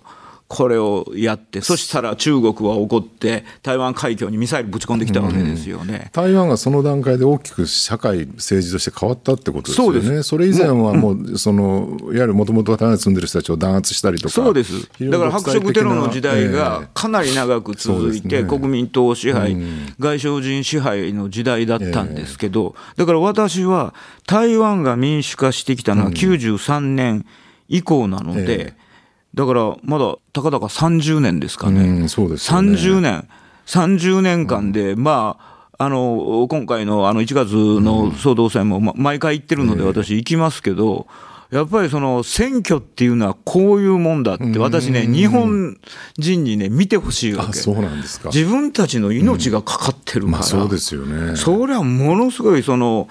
[0.49, 23.93] これをやって、そしたら中国は怒って、台湾海峡にミサイルぶち込んできたわけですよね、うん、台湾がその段階で大きく社会、政治として変わったってことですよね、それ以前はもう、そのいわゆるもともと台湾に住んでる人たちを弾圧したりとか、そうです、だから白色テロの時代がかなり長く続いて、えーね、国民党支配、うん、外省人支配の時代だったんですけど、だから私は、
[24.25, 27.27] 台湾が民主化してきたのは93年
[27.67, 28.88] 以降なので、えー
[29.33, 33.27] だからまだたかだか30年ですかね、うんそうですね30年、
[33.65, 41.07] 30年間で、うん、まあ、あの今回のあの1月の総統選も、ま、毎回行ってるので、私、行きますけど、
[41.51, 45.79] やっぱりその選挙っていうのはこういうもんだって、私ね、日本
[46.17, 47.53] 人にね、見てほしいわけ。
[47.53, 48.29] そうなんですか。
[48.29, 50.31] 自分たちの命がかかってるから。
[50.31, 51.35] まあ、そうですよね。
[51.35, 53.07] それはものすごいその、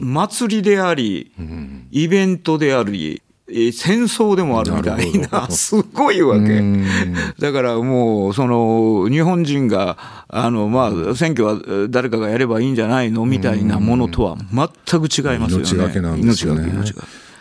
[0.00, 1.32] 祭りであり、
[1.90, 3.22] イベントであり、
[3.72, 6.62] 戦争でもあるみたいな、 すごいわけ。
[7.38, 9.96] だからもう、その、日本人が、
[10.28, 11.58] あの、まあ、選挙は
[11.88, 15.64] 誰かがやればいいんじゃないのみたいなものとは全く違いますよね。
[15.64, 16.70] 命がけなんですよね。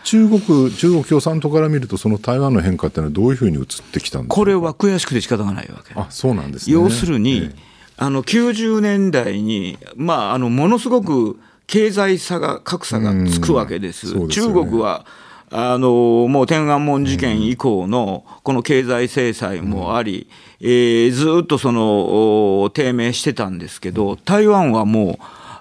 [0.03, 4.35] 中国、中国共産党から見ると、その台湾の変化っていうのはどういうふうに移ってきたんですか？
[4.35, 5.93] これは悔しくて仕方がないわけ。
[5.99, 6.73] あ、そうなんですね。
[6.73, 7.49] 要するに、
[7.97, 14.05] あの、90年代に、まあ、あの、ものすごく経済差が、格差がつくわけです。
[14.05, 15.05] ですね、中国は、
[15.49, 20.27] あのもう天安門事件以降のこの経済制裁もあり、
[20.59, 25.17] うん、えー、ずっとその低迷してたんですけど、台湾はもう、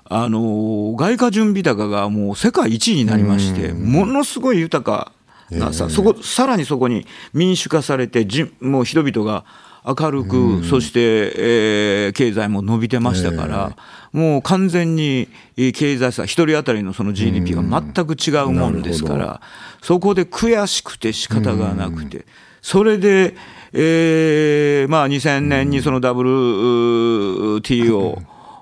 [0.09, 5.13] あの外貨準備高がもう世界一位になりまして、ものすごい豊か
[5.51, 9.45] なさ、そこさらにそこに民主化されてじ、もう人々が
[9.87, 11.01] 明るく、そして、
[11.37, 13.77] えー、経済も伸びてましたから、
[14.13, 19.41] もう完全に経済差、1人当たりのその GDP が全く違うもんですから、
[19.83, 22.27] そこで悔しくて仕方がなくて、
[22.63, 23.37] それで、
[23.73, 27.61] えーまあ、2000年にその WTO、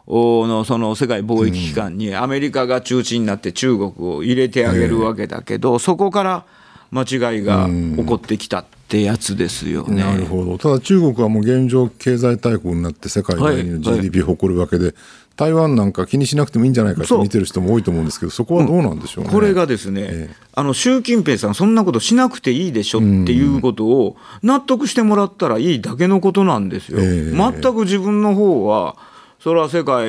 [0.06, 6.44] のその世界貿易機関にアメリカが中心になって中国を入れてあげるわけだけど、そこから
[6.90, 10.02] 間違いが起こってきたってやつですよね。
[10.02, 10.56] なるほど。
[10.56, 15.02] ただ中国はもう現状経済大国になって世界第2の GDP を誇るわけで、はいはい
[15.36, 19.30] 台湾なんか気にしなくてもいいんじゃないかって見てる人も多いと思うんですけど、そこはどうなんでしょう、ね。
[19.32, 27.00] これがですね、ええ、あの習近平さん、そんなことしなくていいでしょっていうことを納得してもらったらいいだけのことなんですよ。
[27.00, 28.96] え、全く自分の方は
[29.44, 30.08] それは世界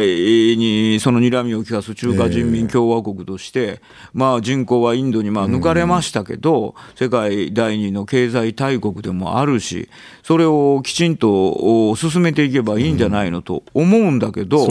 [0.55, 3.81] にその睨みを利かす中華人民共和国として、
[4.13, 9.89] まあ、人口はインドにまあ抜かれましたけど、世界第二の経済大国でもあるし、
[10.23, 14.67] それをきちんと進めていけばいいんじゃないのと思うんだけど、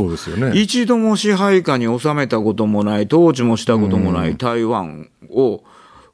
[0.55, 5.62] 一度も支配下に収めたこともない、統治もしたこともない台湾を、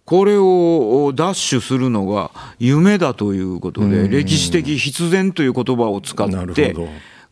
[0.05, 6.75] これを奪取するのが夢だということで、歴史的必然という言葉を使って、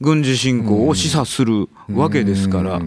[0.01, 2.81] 軍事侵攻を示唆するわけですから、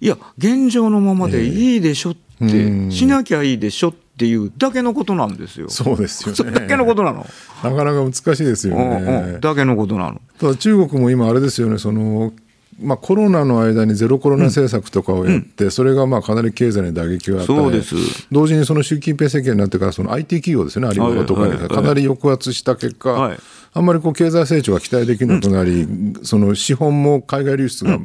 [0.00, 5.68] いや、現状のままでいいでしょって、しなきゃいいでしょっていうだけのことなんですよ。
[5.68, 7.26] そうですよ、ね、だけのことなの。
[7.64, 9.38] なかなか難しいですよね。
[9.40, 10.20] だけのことなの。
[10.38, 12.32] ただ中国も今あれですよね、その
[12.80, 17.82] まあ、コロナの間にゼロコロナ政策とかをやって、うん、それがまあかなり経済に打撃を与え
[18.30, 23.38] 同時にその習近平政権になってからその IT 企業ですよね、アリババとかにかなり抑圧した結果、はい、
[23.74, 27.98] あんまりこう経済成長が期待できなくなり、うん、その資本も海外流出が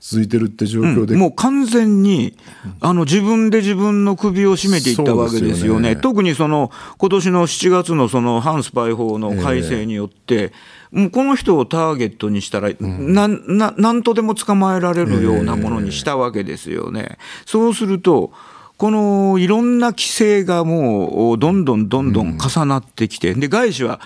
[0.00, 2.36] 続いてるって状況で、うん、もう完全に
[2.80, 5.96] あの自分で自分の首を絞めていったわけですよね、よね。
[5.96, 10.52] 特にその今年の7月のその反スパイ法の改正によって、えー
[10.92, 17.16] もうこの人をターゲットにしたら、うん、なななんとでも捕まえられるようなものにしたわけですよね。
[17.46, 18.30] そうすると
[18.76, 22.36] このいろんな規制がもうどんどんどんどん。
[22.38, 24.00] 重なってきて、で外資は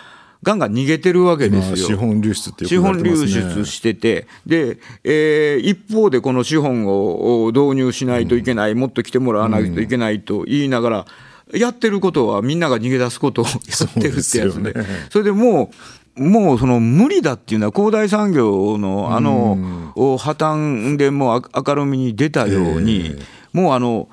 [0.46, 1.76] ガンガン逃げてるわけですよ。
[1.76, 11.06] 資本流出って、ね、資本流出してて、で、えー、一方でこの資本を導入しないといけない、うん、もっと来てもらわないといけないと言いながら、
[11.52, 14.74] やってることはみんなが逃げ出すことをやってるってやつで、
[15.10, 15.72] それでも
[16.16, 19.58] う、もうその無理だっていうのは、恒大産業のあの
[19.96, 23.16] 破綻でもう明るみに出たように、
[23.52, 24.08] もうあの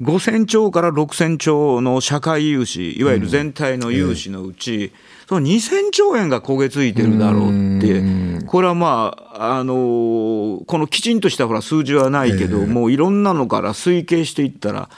[0.00, 4.92] 5000兆から6000兆の社会融資、いわゆる全体の融資のうち、
[5.28, 8.02] その2000兆円が焦げついてるだろうって、
[8.46, 14.88] これはまあ、あのこのきちんとしたほら数字はないけど、もういろんなのから推計していったら、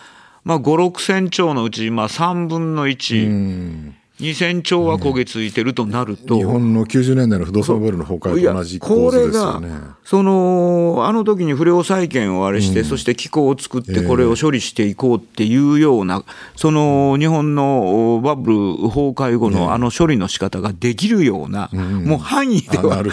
[0.45, 3.93] まあ、5、6000兆のうち、まあ、3分の1。
[4.21, 9.68] 2000兆は焦げついてるとなると、日本の90年代の不動産ブームの崩壊と同じ構図ですよね。
[9.68, 16.25] これがそのあの時に不良債権をあれして、うん、そして機構を作って、これを処理していこうっていうような、
[16.57, 18.57] その日本のバブル
[18.89, 23.12] 崩壊後のあの処理の仕方ができるような、もう範囲では全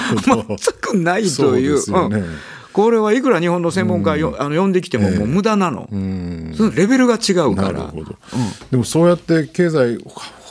[0.82, 1.80] くないという。
[2.74, 5.96] これはいくら日本の専門家よ、あの呼んできても、もう無駄なの、そ
[6.66, 7.92] のレベルが違うから。
[8.70, 9.98] でもそうやって経済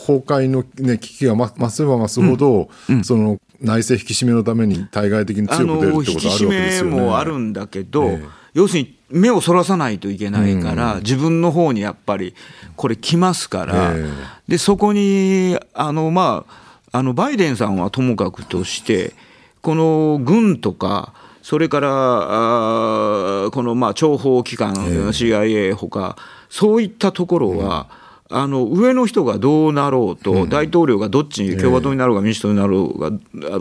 [0.06, 6.56] 崩壊の、ね、危機が増せば増すほど、うんうん、その内政引き締めのために対外的に強く出るってことあるわけですよね。
[6.56, 12.34] 引き締めもあるんだけど、えー、要するに目をそらさないといけないから、うん、自分の方にやっぱり
[12.76, 14.12] これ来ますから、えー、
[14.48, 16.44] でそこにあの、ま
[16.92, 19.14] あ、あのバイデンさんはともかくとして
[19.62, 26.16] この軍とかそれからあこのまあ諜報機関、えー、CIA ほか
[26.48, 27.88] そういったところは、
[28.28, 33.12] あの上の人がどうなろうと、大統領がどっちに共和党になろうが民主党になろうが、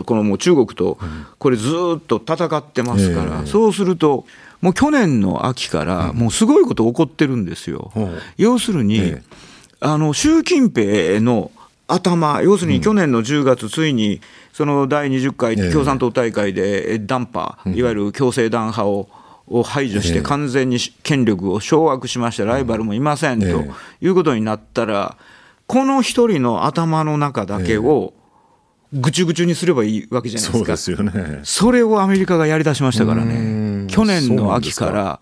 [0.04, 0.98] このもう中国と
[1.38, 4.24] これずっと戦ってますから、そうすると、
[4.60, 7.92] もう去年の秋から、もうすごいこと起こってるんですよ。
[8.36, 9.14] 要するに、
[9.80, 11.50] あの習近平の
[11.86, 14.20] 頭、要するに去年の10月、ついに
[14.52, 19.08] その第20回共産党大会で談破、いわゆる強制弾破を
[19.46, 23.46] を排除して完全に権力を掌握しまして、ライバルもいませんと
[24.00, 25.16] いうことになったら、
[25.66, 28.14] この一人の頭の中だけを
[28.92, 30.58] ぐちゅぐちゅにすればいいわけじゃないですか。
[30.58, 31.40] そうですよね。
[31.44, 33.86] それをアメリカがやりだしましたからね。
[33.88, 35.20] 去年の秋から、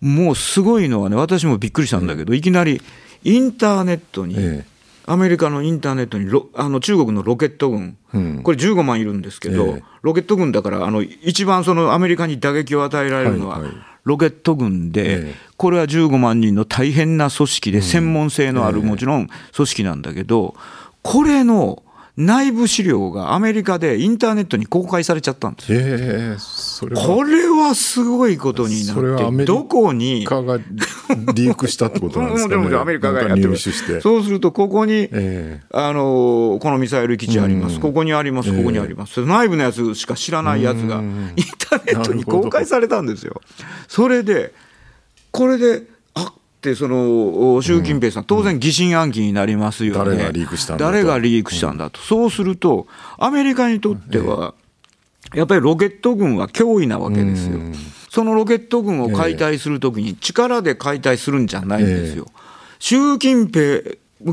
[0.00, 2.80] もうすごいのはね、私もびっくりしたんだけど、いきなり
[3.24, 4.62] インターネットに、
[5.06, 13.60] アメリカのインターネットにあの中国のロケット軍、うん、これ15万いるんですけど、えー、ロケット軍だからあの、一番そのアメリカに打撃を与えられるのは、
[14.04, 20.54] ロケット軍で、これは15万人の大変な組織で、専門性のあるもちろん組織なんだけど、
[21.02, 21.82] これの
[22.16, 25.72] 内部資料がアメリカでインターネットに公開されちゃったんです。
[25.72, 25.80] よ。
[25.80, 30.26] えー、れこれはすごいことになって、どこに？
[30.26, 43.40] がリークしたってことなんですか、ね、 でもアメリカがやってるそうすると、ここに、えー、あのこのミサイル基地あります、ここにあります、ここにあります、えー、内部のやつしか知らないやつが、インターネットに公開されたんですよ。
[43.88, 44.52] それで
[45.30, 45.84] これで
[46.62, 52.86] ってその習近平さん、当然疑心暗鬼になりますよね、誰がリークしたんだ誰がリークしたんだと、そうすると、
[53.18, 54.54] アメリカにとっては、
[55.34, 57.58] やっぱりロケット軍は脅威なわけですよ。
[58.10, 62.28] そのロケット軍を解体するときに、力で解体するんじゃないんですよ。
[62.78, 63.80] 習近平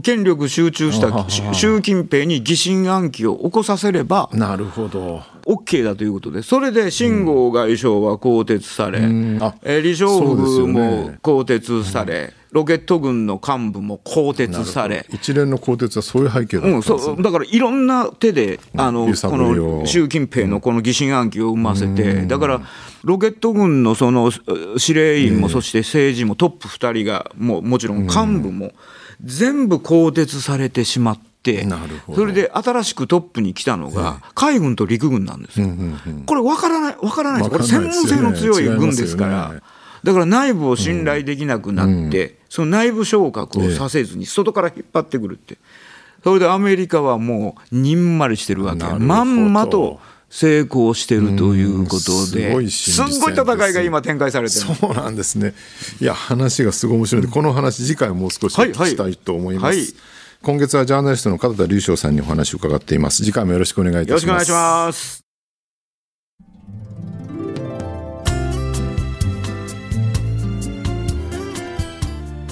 [0.03, 22.61] 権力集中した習近平に疑心暗鬼を起こさせれば、なるほど OK だということで、それで秦剛外相は更迭され、うん、え李承福も更迭され、ロケット軍の幹部も更迭され、一連の更迭はそういう背景だったんです、ね、うん、だからいろんな手で、あのこの習近平のこの疑心暗鬼を生ませて、だから
[23.03, 24.29] ロケット軍のその
[24.77, 28.73] 司令員も、そして政治もトップ2人が、ももちろん幹部も、
[29.23, 31.28] 全部更迭されてしまって、
[32.13, 35.67] それで新しくトップに来たのが、海軍と陸軍なんですよ。
[36.25, 37.51] これ分からない、分からないです。
[37.51, 39.53] これ専門性の強い軍ですから。
[40.03, 45.57] だから内部を信頼できなくなって、その内部昇格をさせずに、外から引っ張ってくるって。
[46.23, 55.53] それでアメリカはもう、にんまりしてるわけまんまと成功してるということで、すごい戦いが今、展開されてるそうなんですね。
[56.01, 59.65] いや、話がすごい面白いので、この話、次回もう少し聞きたいと思います。
[59.65, 59.93] はいはいはい
[60.41, 63.25] 今月はジャーナリストの片田隆翔さんにお話を伺っています。
[63.25, 64.25] 次回もよろしくお願いいたします。
[64.27, 65.25] よろしくお願いします。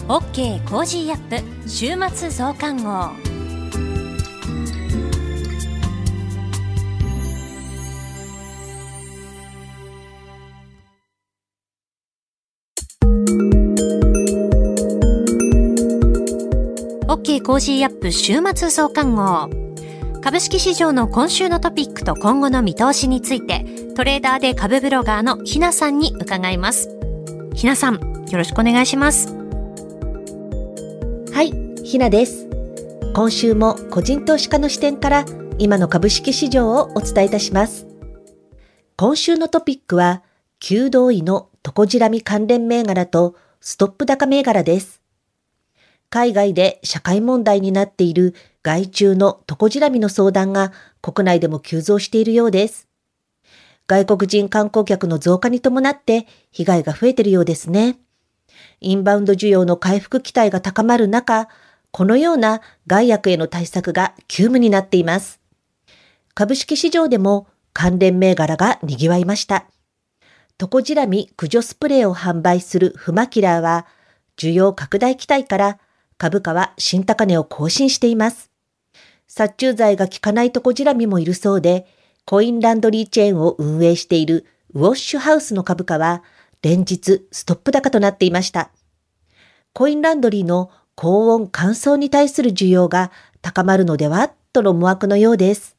[0.10, 3.27] OK Cozy up 週末増刊号。
[17.08, 19.50] OK Cozy up 週末増刊号。
[20.22, 23.64] 株式市場の今週のトピックと今後の見通しについて、
[23.96, 26.90] トレーダーで株ブロガーのひなさんに伺います。
[27.56, 27.94] ひなさん、
[28.30, 29.34] よろしくお願いします。
[31.32, 31.54] はい、
[31.86, 32.46] ひなです。
[33.16, 35.26] 今週も個人投資家の視点から
[35.60, 37.88] 今の株式市場をお伝えいたします。
[38.98, 40.24] 今週のトピックは、
[40.60, 44.97] 旧同意のトコジラミ関連銘柄とストップ高銘柄です。
[46.10, 48.34] 海外で社会問題になっている
[48.64, 52.88] 害虫のトコジラミの相談が国内でも急増しているようです。
[53.88, 57.98] 外国人観光客の増加に伴って被害が増えているようですね。
[58.80, 61.48] インバウンド需要の回復期待が高まる中、
[61.92, 65.40] このような害悪への対策が急務になっています。
[66.34, 69.66] 株式市場でも関連銘柄が賑わいました。
[70.58, 73.86] トコジラミ駆除スプレーを販売するフマキラーは、
[74.38, 75.80] 需要拡大期待から
[76.18, 78.50] 株価は新高値を更新しています。
[79.28, 81.86] 殺虫剤が効かないとこじらみもいるそうで、
[82.26, 86.24] コインランドリーチェーンを運営しているウォッシュハウスの株価は
[86.62, 88.72] 連日ストップ高となっていました。
[89.74, 93.12] コインランドリーの高温乾燥に対する需要が
[93.42, 95.78] 高まるのではとの思惑のようです。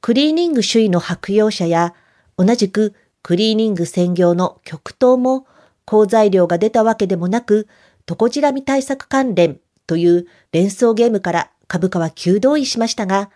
[0.00, 1.94] クリーニング首位の白洋社や
[2.38, 5.46] 同じくクリーニング専業の極東も
[5.84, 7.68] 好材料が出たわけでもなく
[8.06, 13.30] トコジラミ対策関連という連想ゲームから株価は急動意しましたが、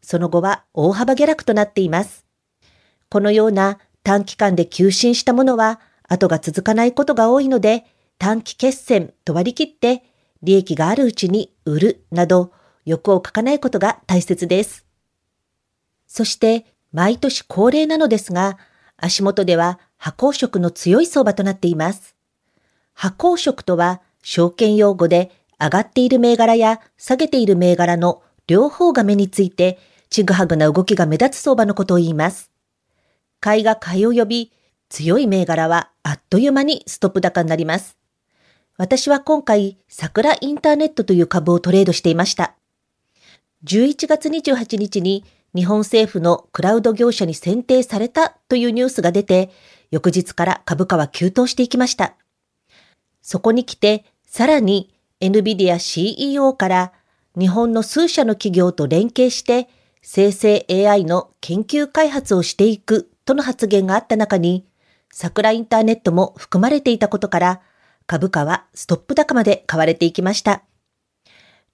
[0.00, 2.24] その後は大幅下落となっています。
[3.08, 7.84] このような短期間で急進したものは後が続かないことが多いので、
[8.18, 10.02] 短期決戦と割り切って
[10.42, 12.52] 利益があるうちに売るなど
[12.84, 14.86] 欲をかかないことが大切です。
[16.06, 18.58] そして毎年恒例なのですが、
[18.96, 22.14] 足元では波光色の強い相場となっています。
[22.94, 29.78] 波光色とは証券用語で上がっている銘柄や下げている銘柄の両方が目について、
[30.10, 32.50] ちぐはぐな動きが目立つ相場のことを言います。
[33.40, 34.52] 買いが買いを呼び、
[34.88, 37.96] 強い銘柄はあっという間にストップ高になります。
[38.76, 42.54] 私は今回、桜インターネットという株をトレードしていました。
[43.64, 49.50] 11月28日に日本政府のクラウド業者に選定されたというニュースが出て、
[49.90, 52.16] 翌日から株価は急騰していきました。
[53.22, 54.88] そこに来てさらに
[55.20, 56.92] NVIDIA CEO から
[57.38, 59.68] 日本の数社の企業と連携して
[60.00, 64.64] 生成 AI の研究開発をしていくとの発言があった中に
[65.12, 67.60] 桜インターネットも含まれていたことから
[68.06, 70.62] 株価はストップ高まで買われていきました。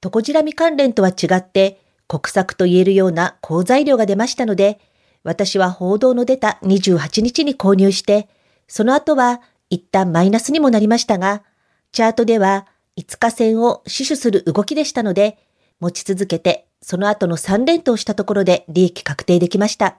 [0.01, 4.81] トコジラミ関連とは違って国策と言えるような好材料が出ましたので
[5.23, 8.29] 私は報道の出た28日に購入して
[8.67, 11.45] その後は一旦マイナスにもなりましたが
[11.93, 12.67] チャートでは
[12.99, 15.39] 5日線を死守する動きでしたので、
[15.81, 19.99] 持ち続けて、その後の3連投したところで利益確定できました。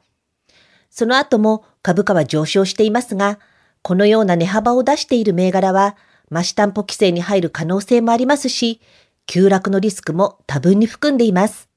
[0.90, 3.40] その後も株価は上昇していますが、
[3.82, 5.96] このような値幅を出している銘柄は、
[6.32, 8.82] 増し担保規制に入る可能性もありますし、
[9.26, 11.70] 急落のリスクも多分に含んでいます。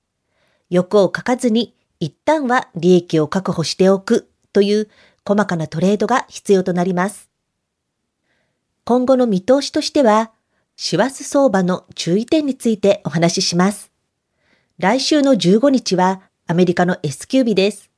[0.70, 4.88] 欲をかかずに、一旦は利益を確保しておくという
[5.24, 7.31] 細かなトレードが必要となります。
[8.84, 10.32] 今後の見通しとしては、
[10.76, 13.92] 師走相場の注意点についてお話しします。
[14.78, 17.90] 来週の15日はアメリカの S q 日です。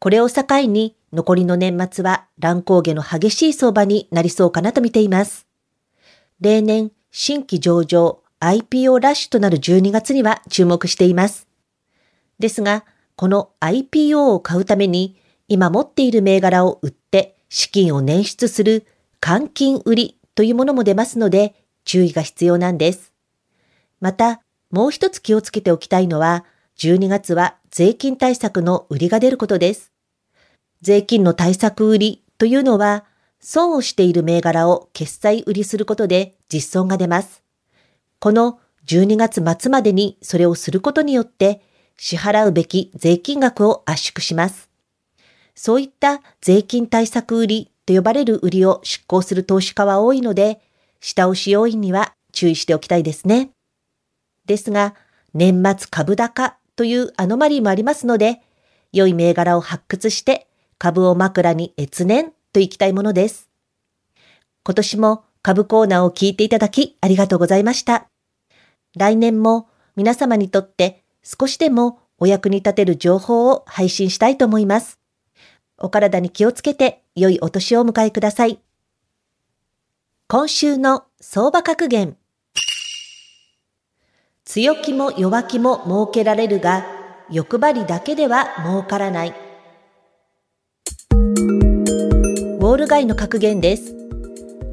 [0.00, 5.46] これを境に残りの年末は乱高下の激しい相場になりそうかなと見ています。
[6.40, 11.46] 例年、新規上場 IPO ラッシュとなる12月には注目しています。
[12.40, 12.84] ですが、
[13.14, 18.86] この IPO を買うために今持っている銘柄を売って資金を捻出する
[19.20, 21.54] 換金売りというものも出ますので
[21.84, 23.12] 注意が必要なんです。
[24.00, 24.40] また、
[24.70, 26.44] もう一つ気をつけておきたいのは、
[26.78, 29.92] 12月は税金対策の売りが出ることです。
[30.80, 33.04] 税金の対策売りというのは、
[33.40, 37.42] 損をしている銘柄を決済売りすることで実損が出ます。
[38.18, 41.62] この12月末までにそれをすることによって
[41.96, 44.68] 支払うべき税金額を圧縮します。
[45.54, 50.60] そういった税金対策売りと呼ばれる売りを執行する投資家は多いので、
[51.00, 53.50] 下押し要因には注意しておきたいですね。
[54.46, 54.94] ですが、
[55.34, 58.42] 年末株高というアノマリーもありますので、
[58.92, 60.46] 良い銘柄を発掘して
[60.78, 63.50] 株を枕に越年といきたいものです。
[64.64, 68.06] 今年も株コーナーを聞いていただきありがとうございました。
[68.96, 74.99] 来年も皆様にとって少しでもお役に立てる情報を配信したいと思います。
[75.80, 78.60] お体に気をつけて良いお年をお迎えください。
[80.28, 82.16] 今週の相場格言。
[84.44, 86.84] 強気も弱気も設けられるが、
[87.30, 89.34] 欲張りだけでは儲からない。
[91.12, 93.94] ウォール街の格言です。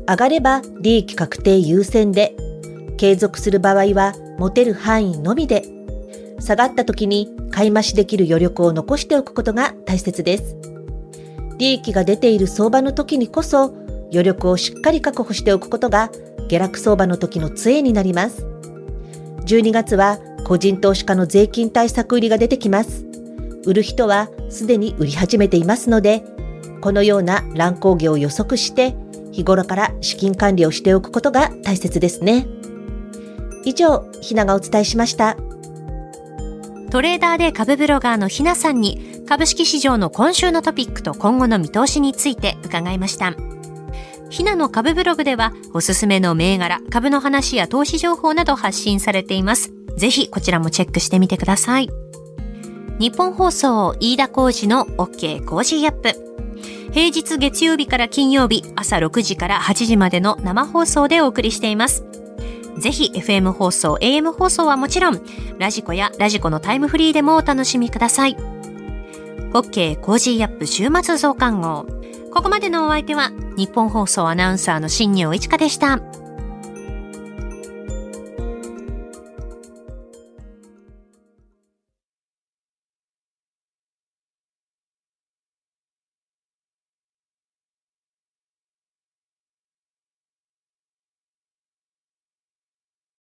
[0.08, 2.36] 上がれば利益確定優先で、
[2.97, 5.64] 継続する場合は持てる範囲のみで、
[6.39, 10.77] 下がった時に買い増しできる余力を残しておくことが大切です。
[11.58, 13.74] 利益が出ている相場の時にこそ
[14.12, 16.10] 余力をしっかり確保しておくことが
[16.47, 18.45] 下落相場の時の杖になります。
[19.45, 23.05] 12月は個人投資家の税金対策売りが出てきます。
[23.66, 26.24] 売る人はすでに売り始めていますので、
[26.82, 28.95] このような乱高下を予測して
[29.32, 32.47] 日頃から資金管理をしておくことが大切ですね。
[33.66, 35.36] 以上、ひながお伝えしました。
[36.89, 43.36] トレーダーで株ブロガーのひなさんに株式市場の今週のトピックと今後の見通しについて伺いました。
[44.30, 49.72] ひなの株ブログではおすすめの銘柄、株の話や投資情報など発信されています。
[49.98, 51.90] ぜひこちらもチェックしてみてください。
[53.00, 56.28] ニッポン放送飯田浩司の OK Cozy up。
[56.94, 62.06] 平日月曜日から金曜日朝6時から8時までの生放送でお送りしています。
[62.80, 65.22] ぜひ FM 放送、AM 放送はもちろん、
[65.58, 68.57] ラジコやラジコのタイムフリーでもお楽しみください。
[69.58, 71.88] OK Cozy up 週末増刊号。
[72.32, 75.99] ここまでのお相手はニッポン放送アナウンサーの新行市佳でした。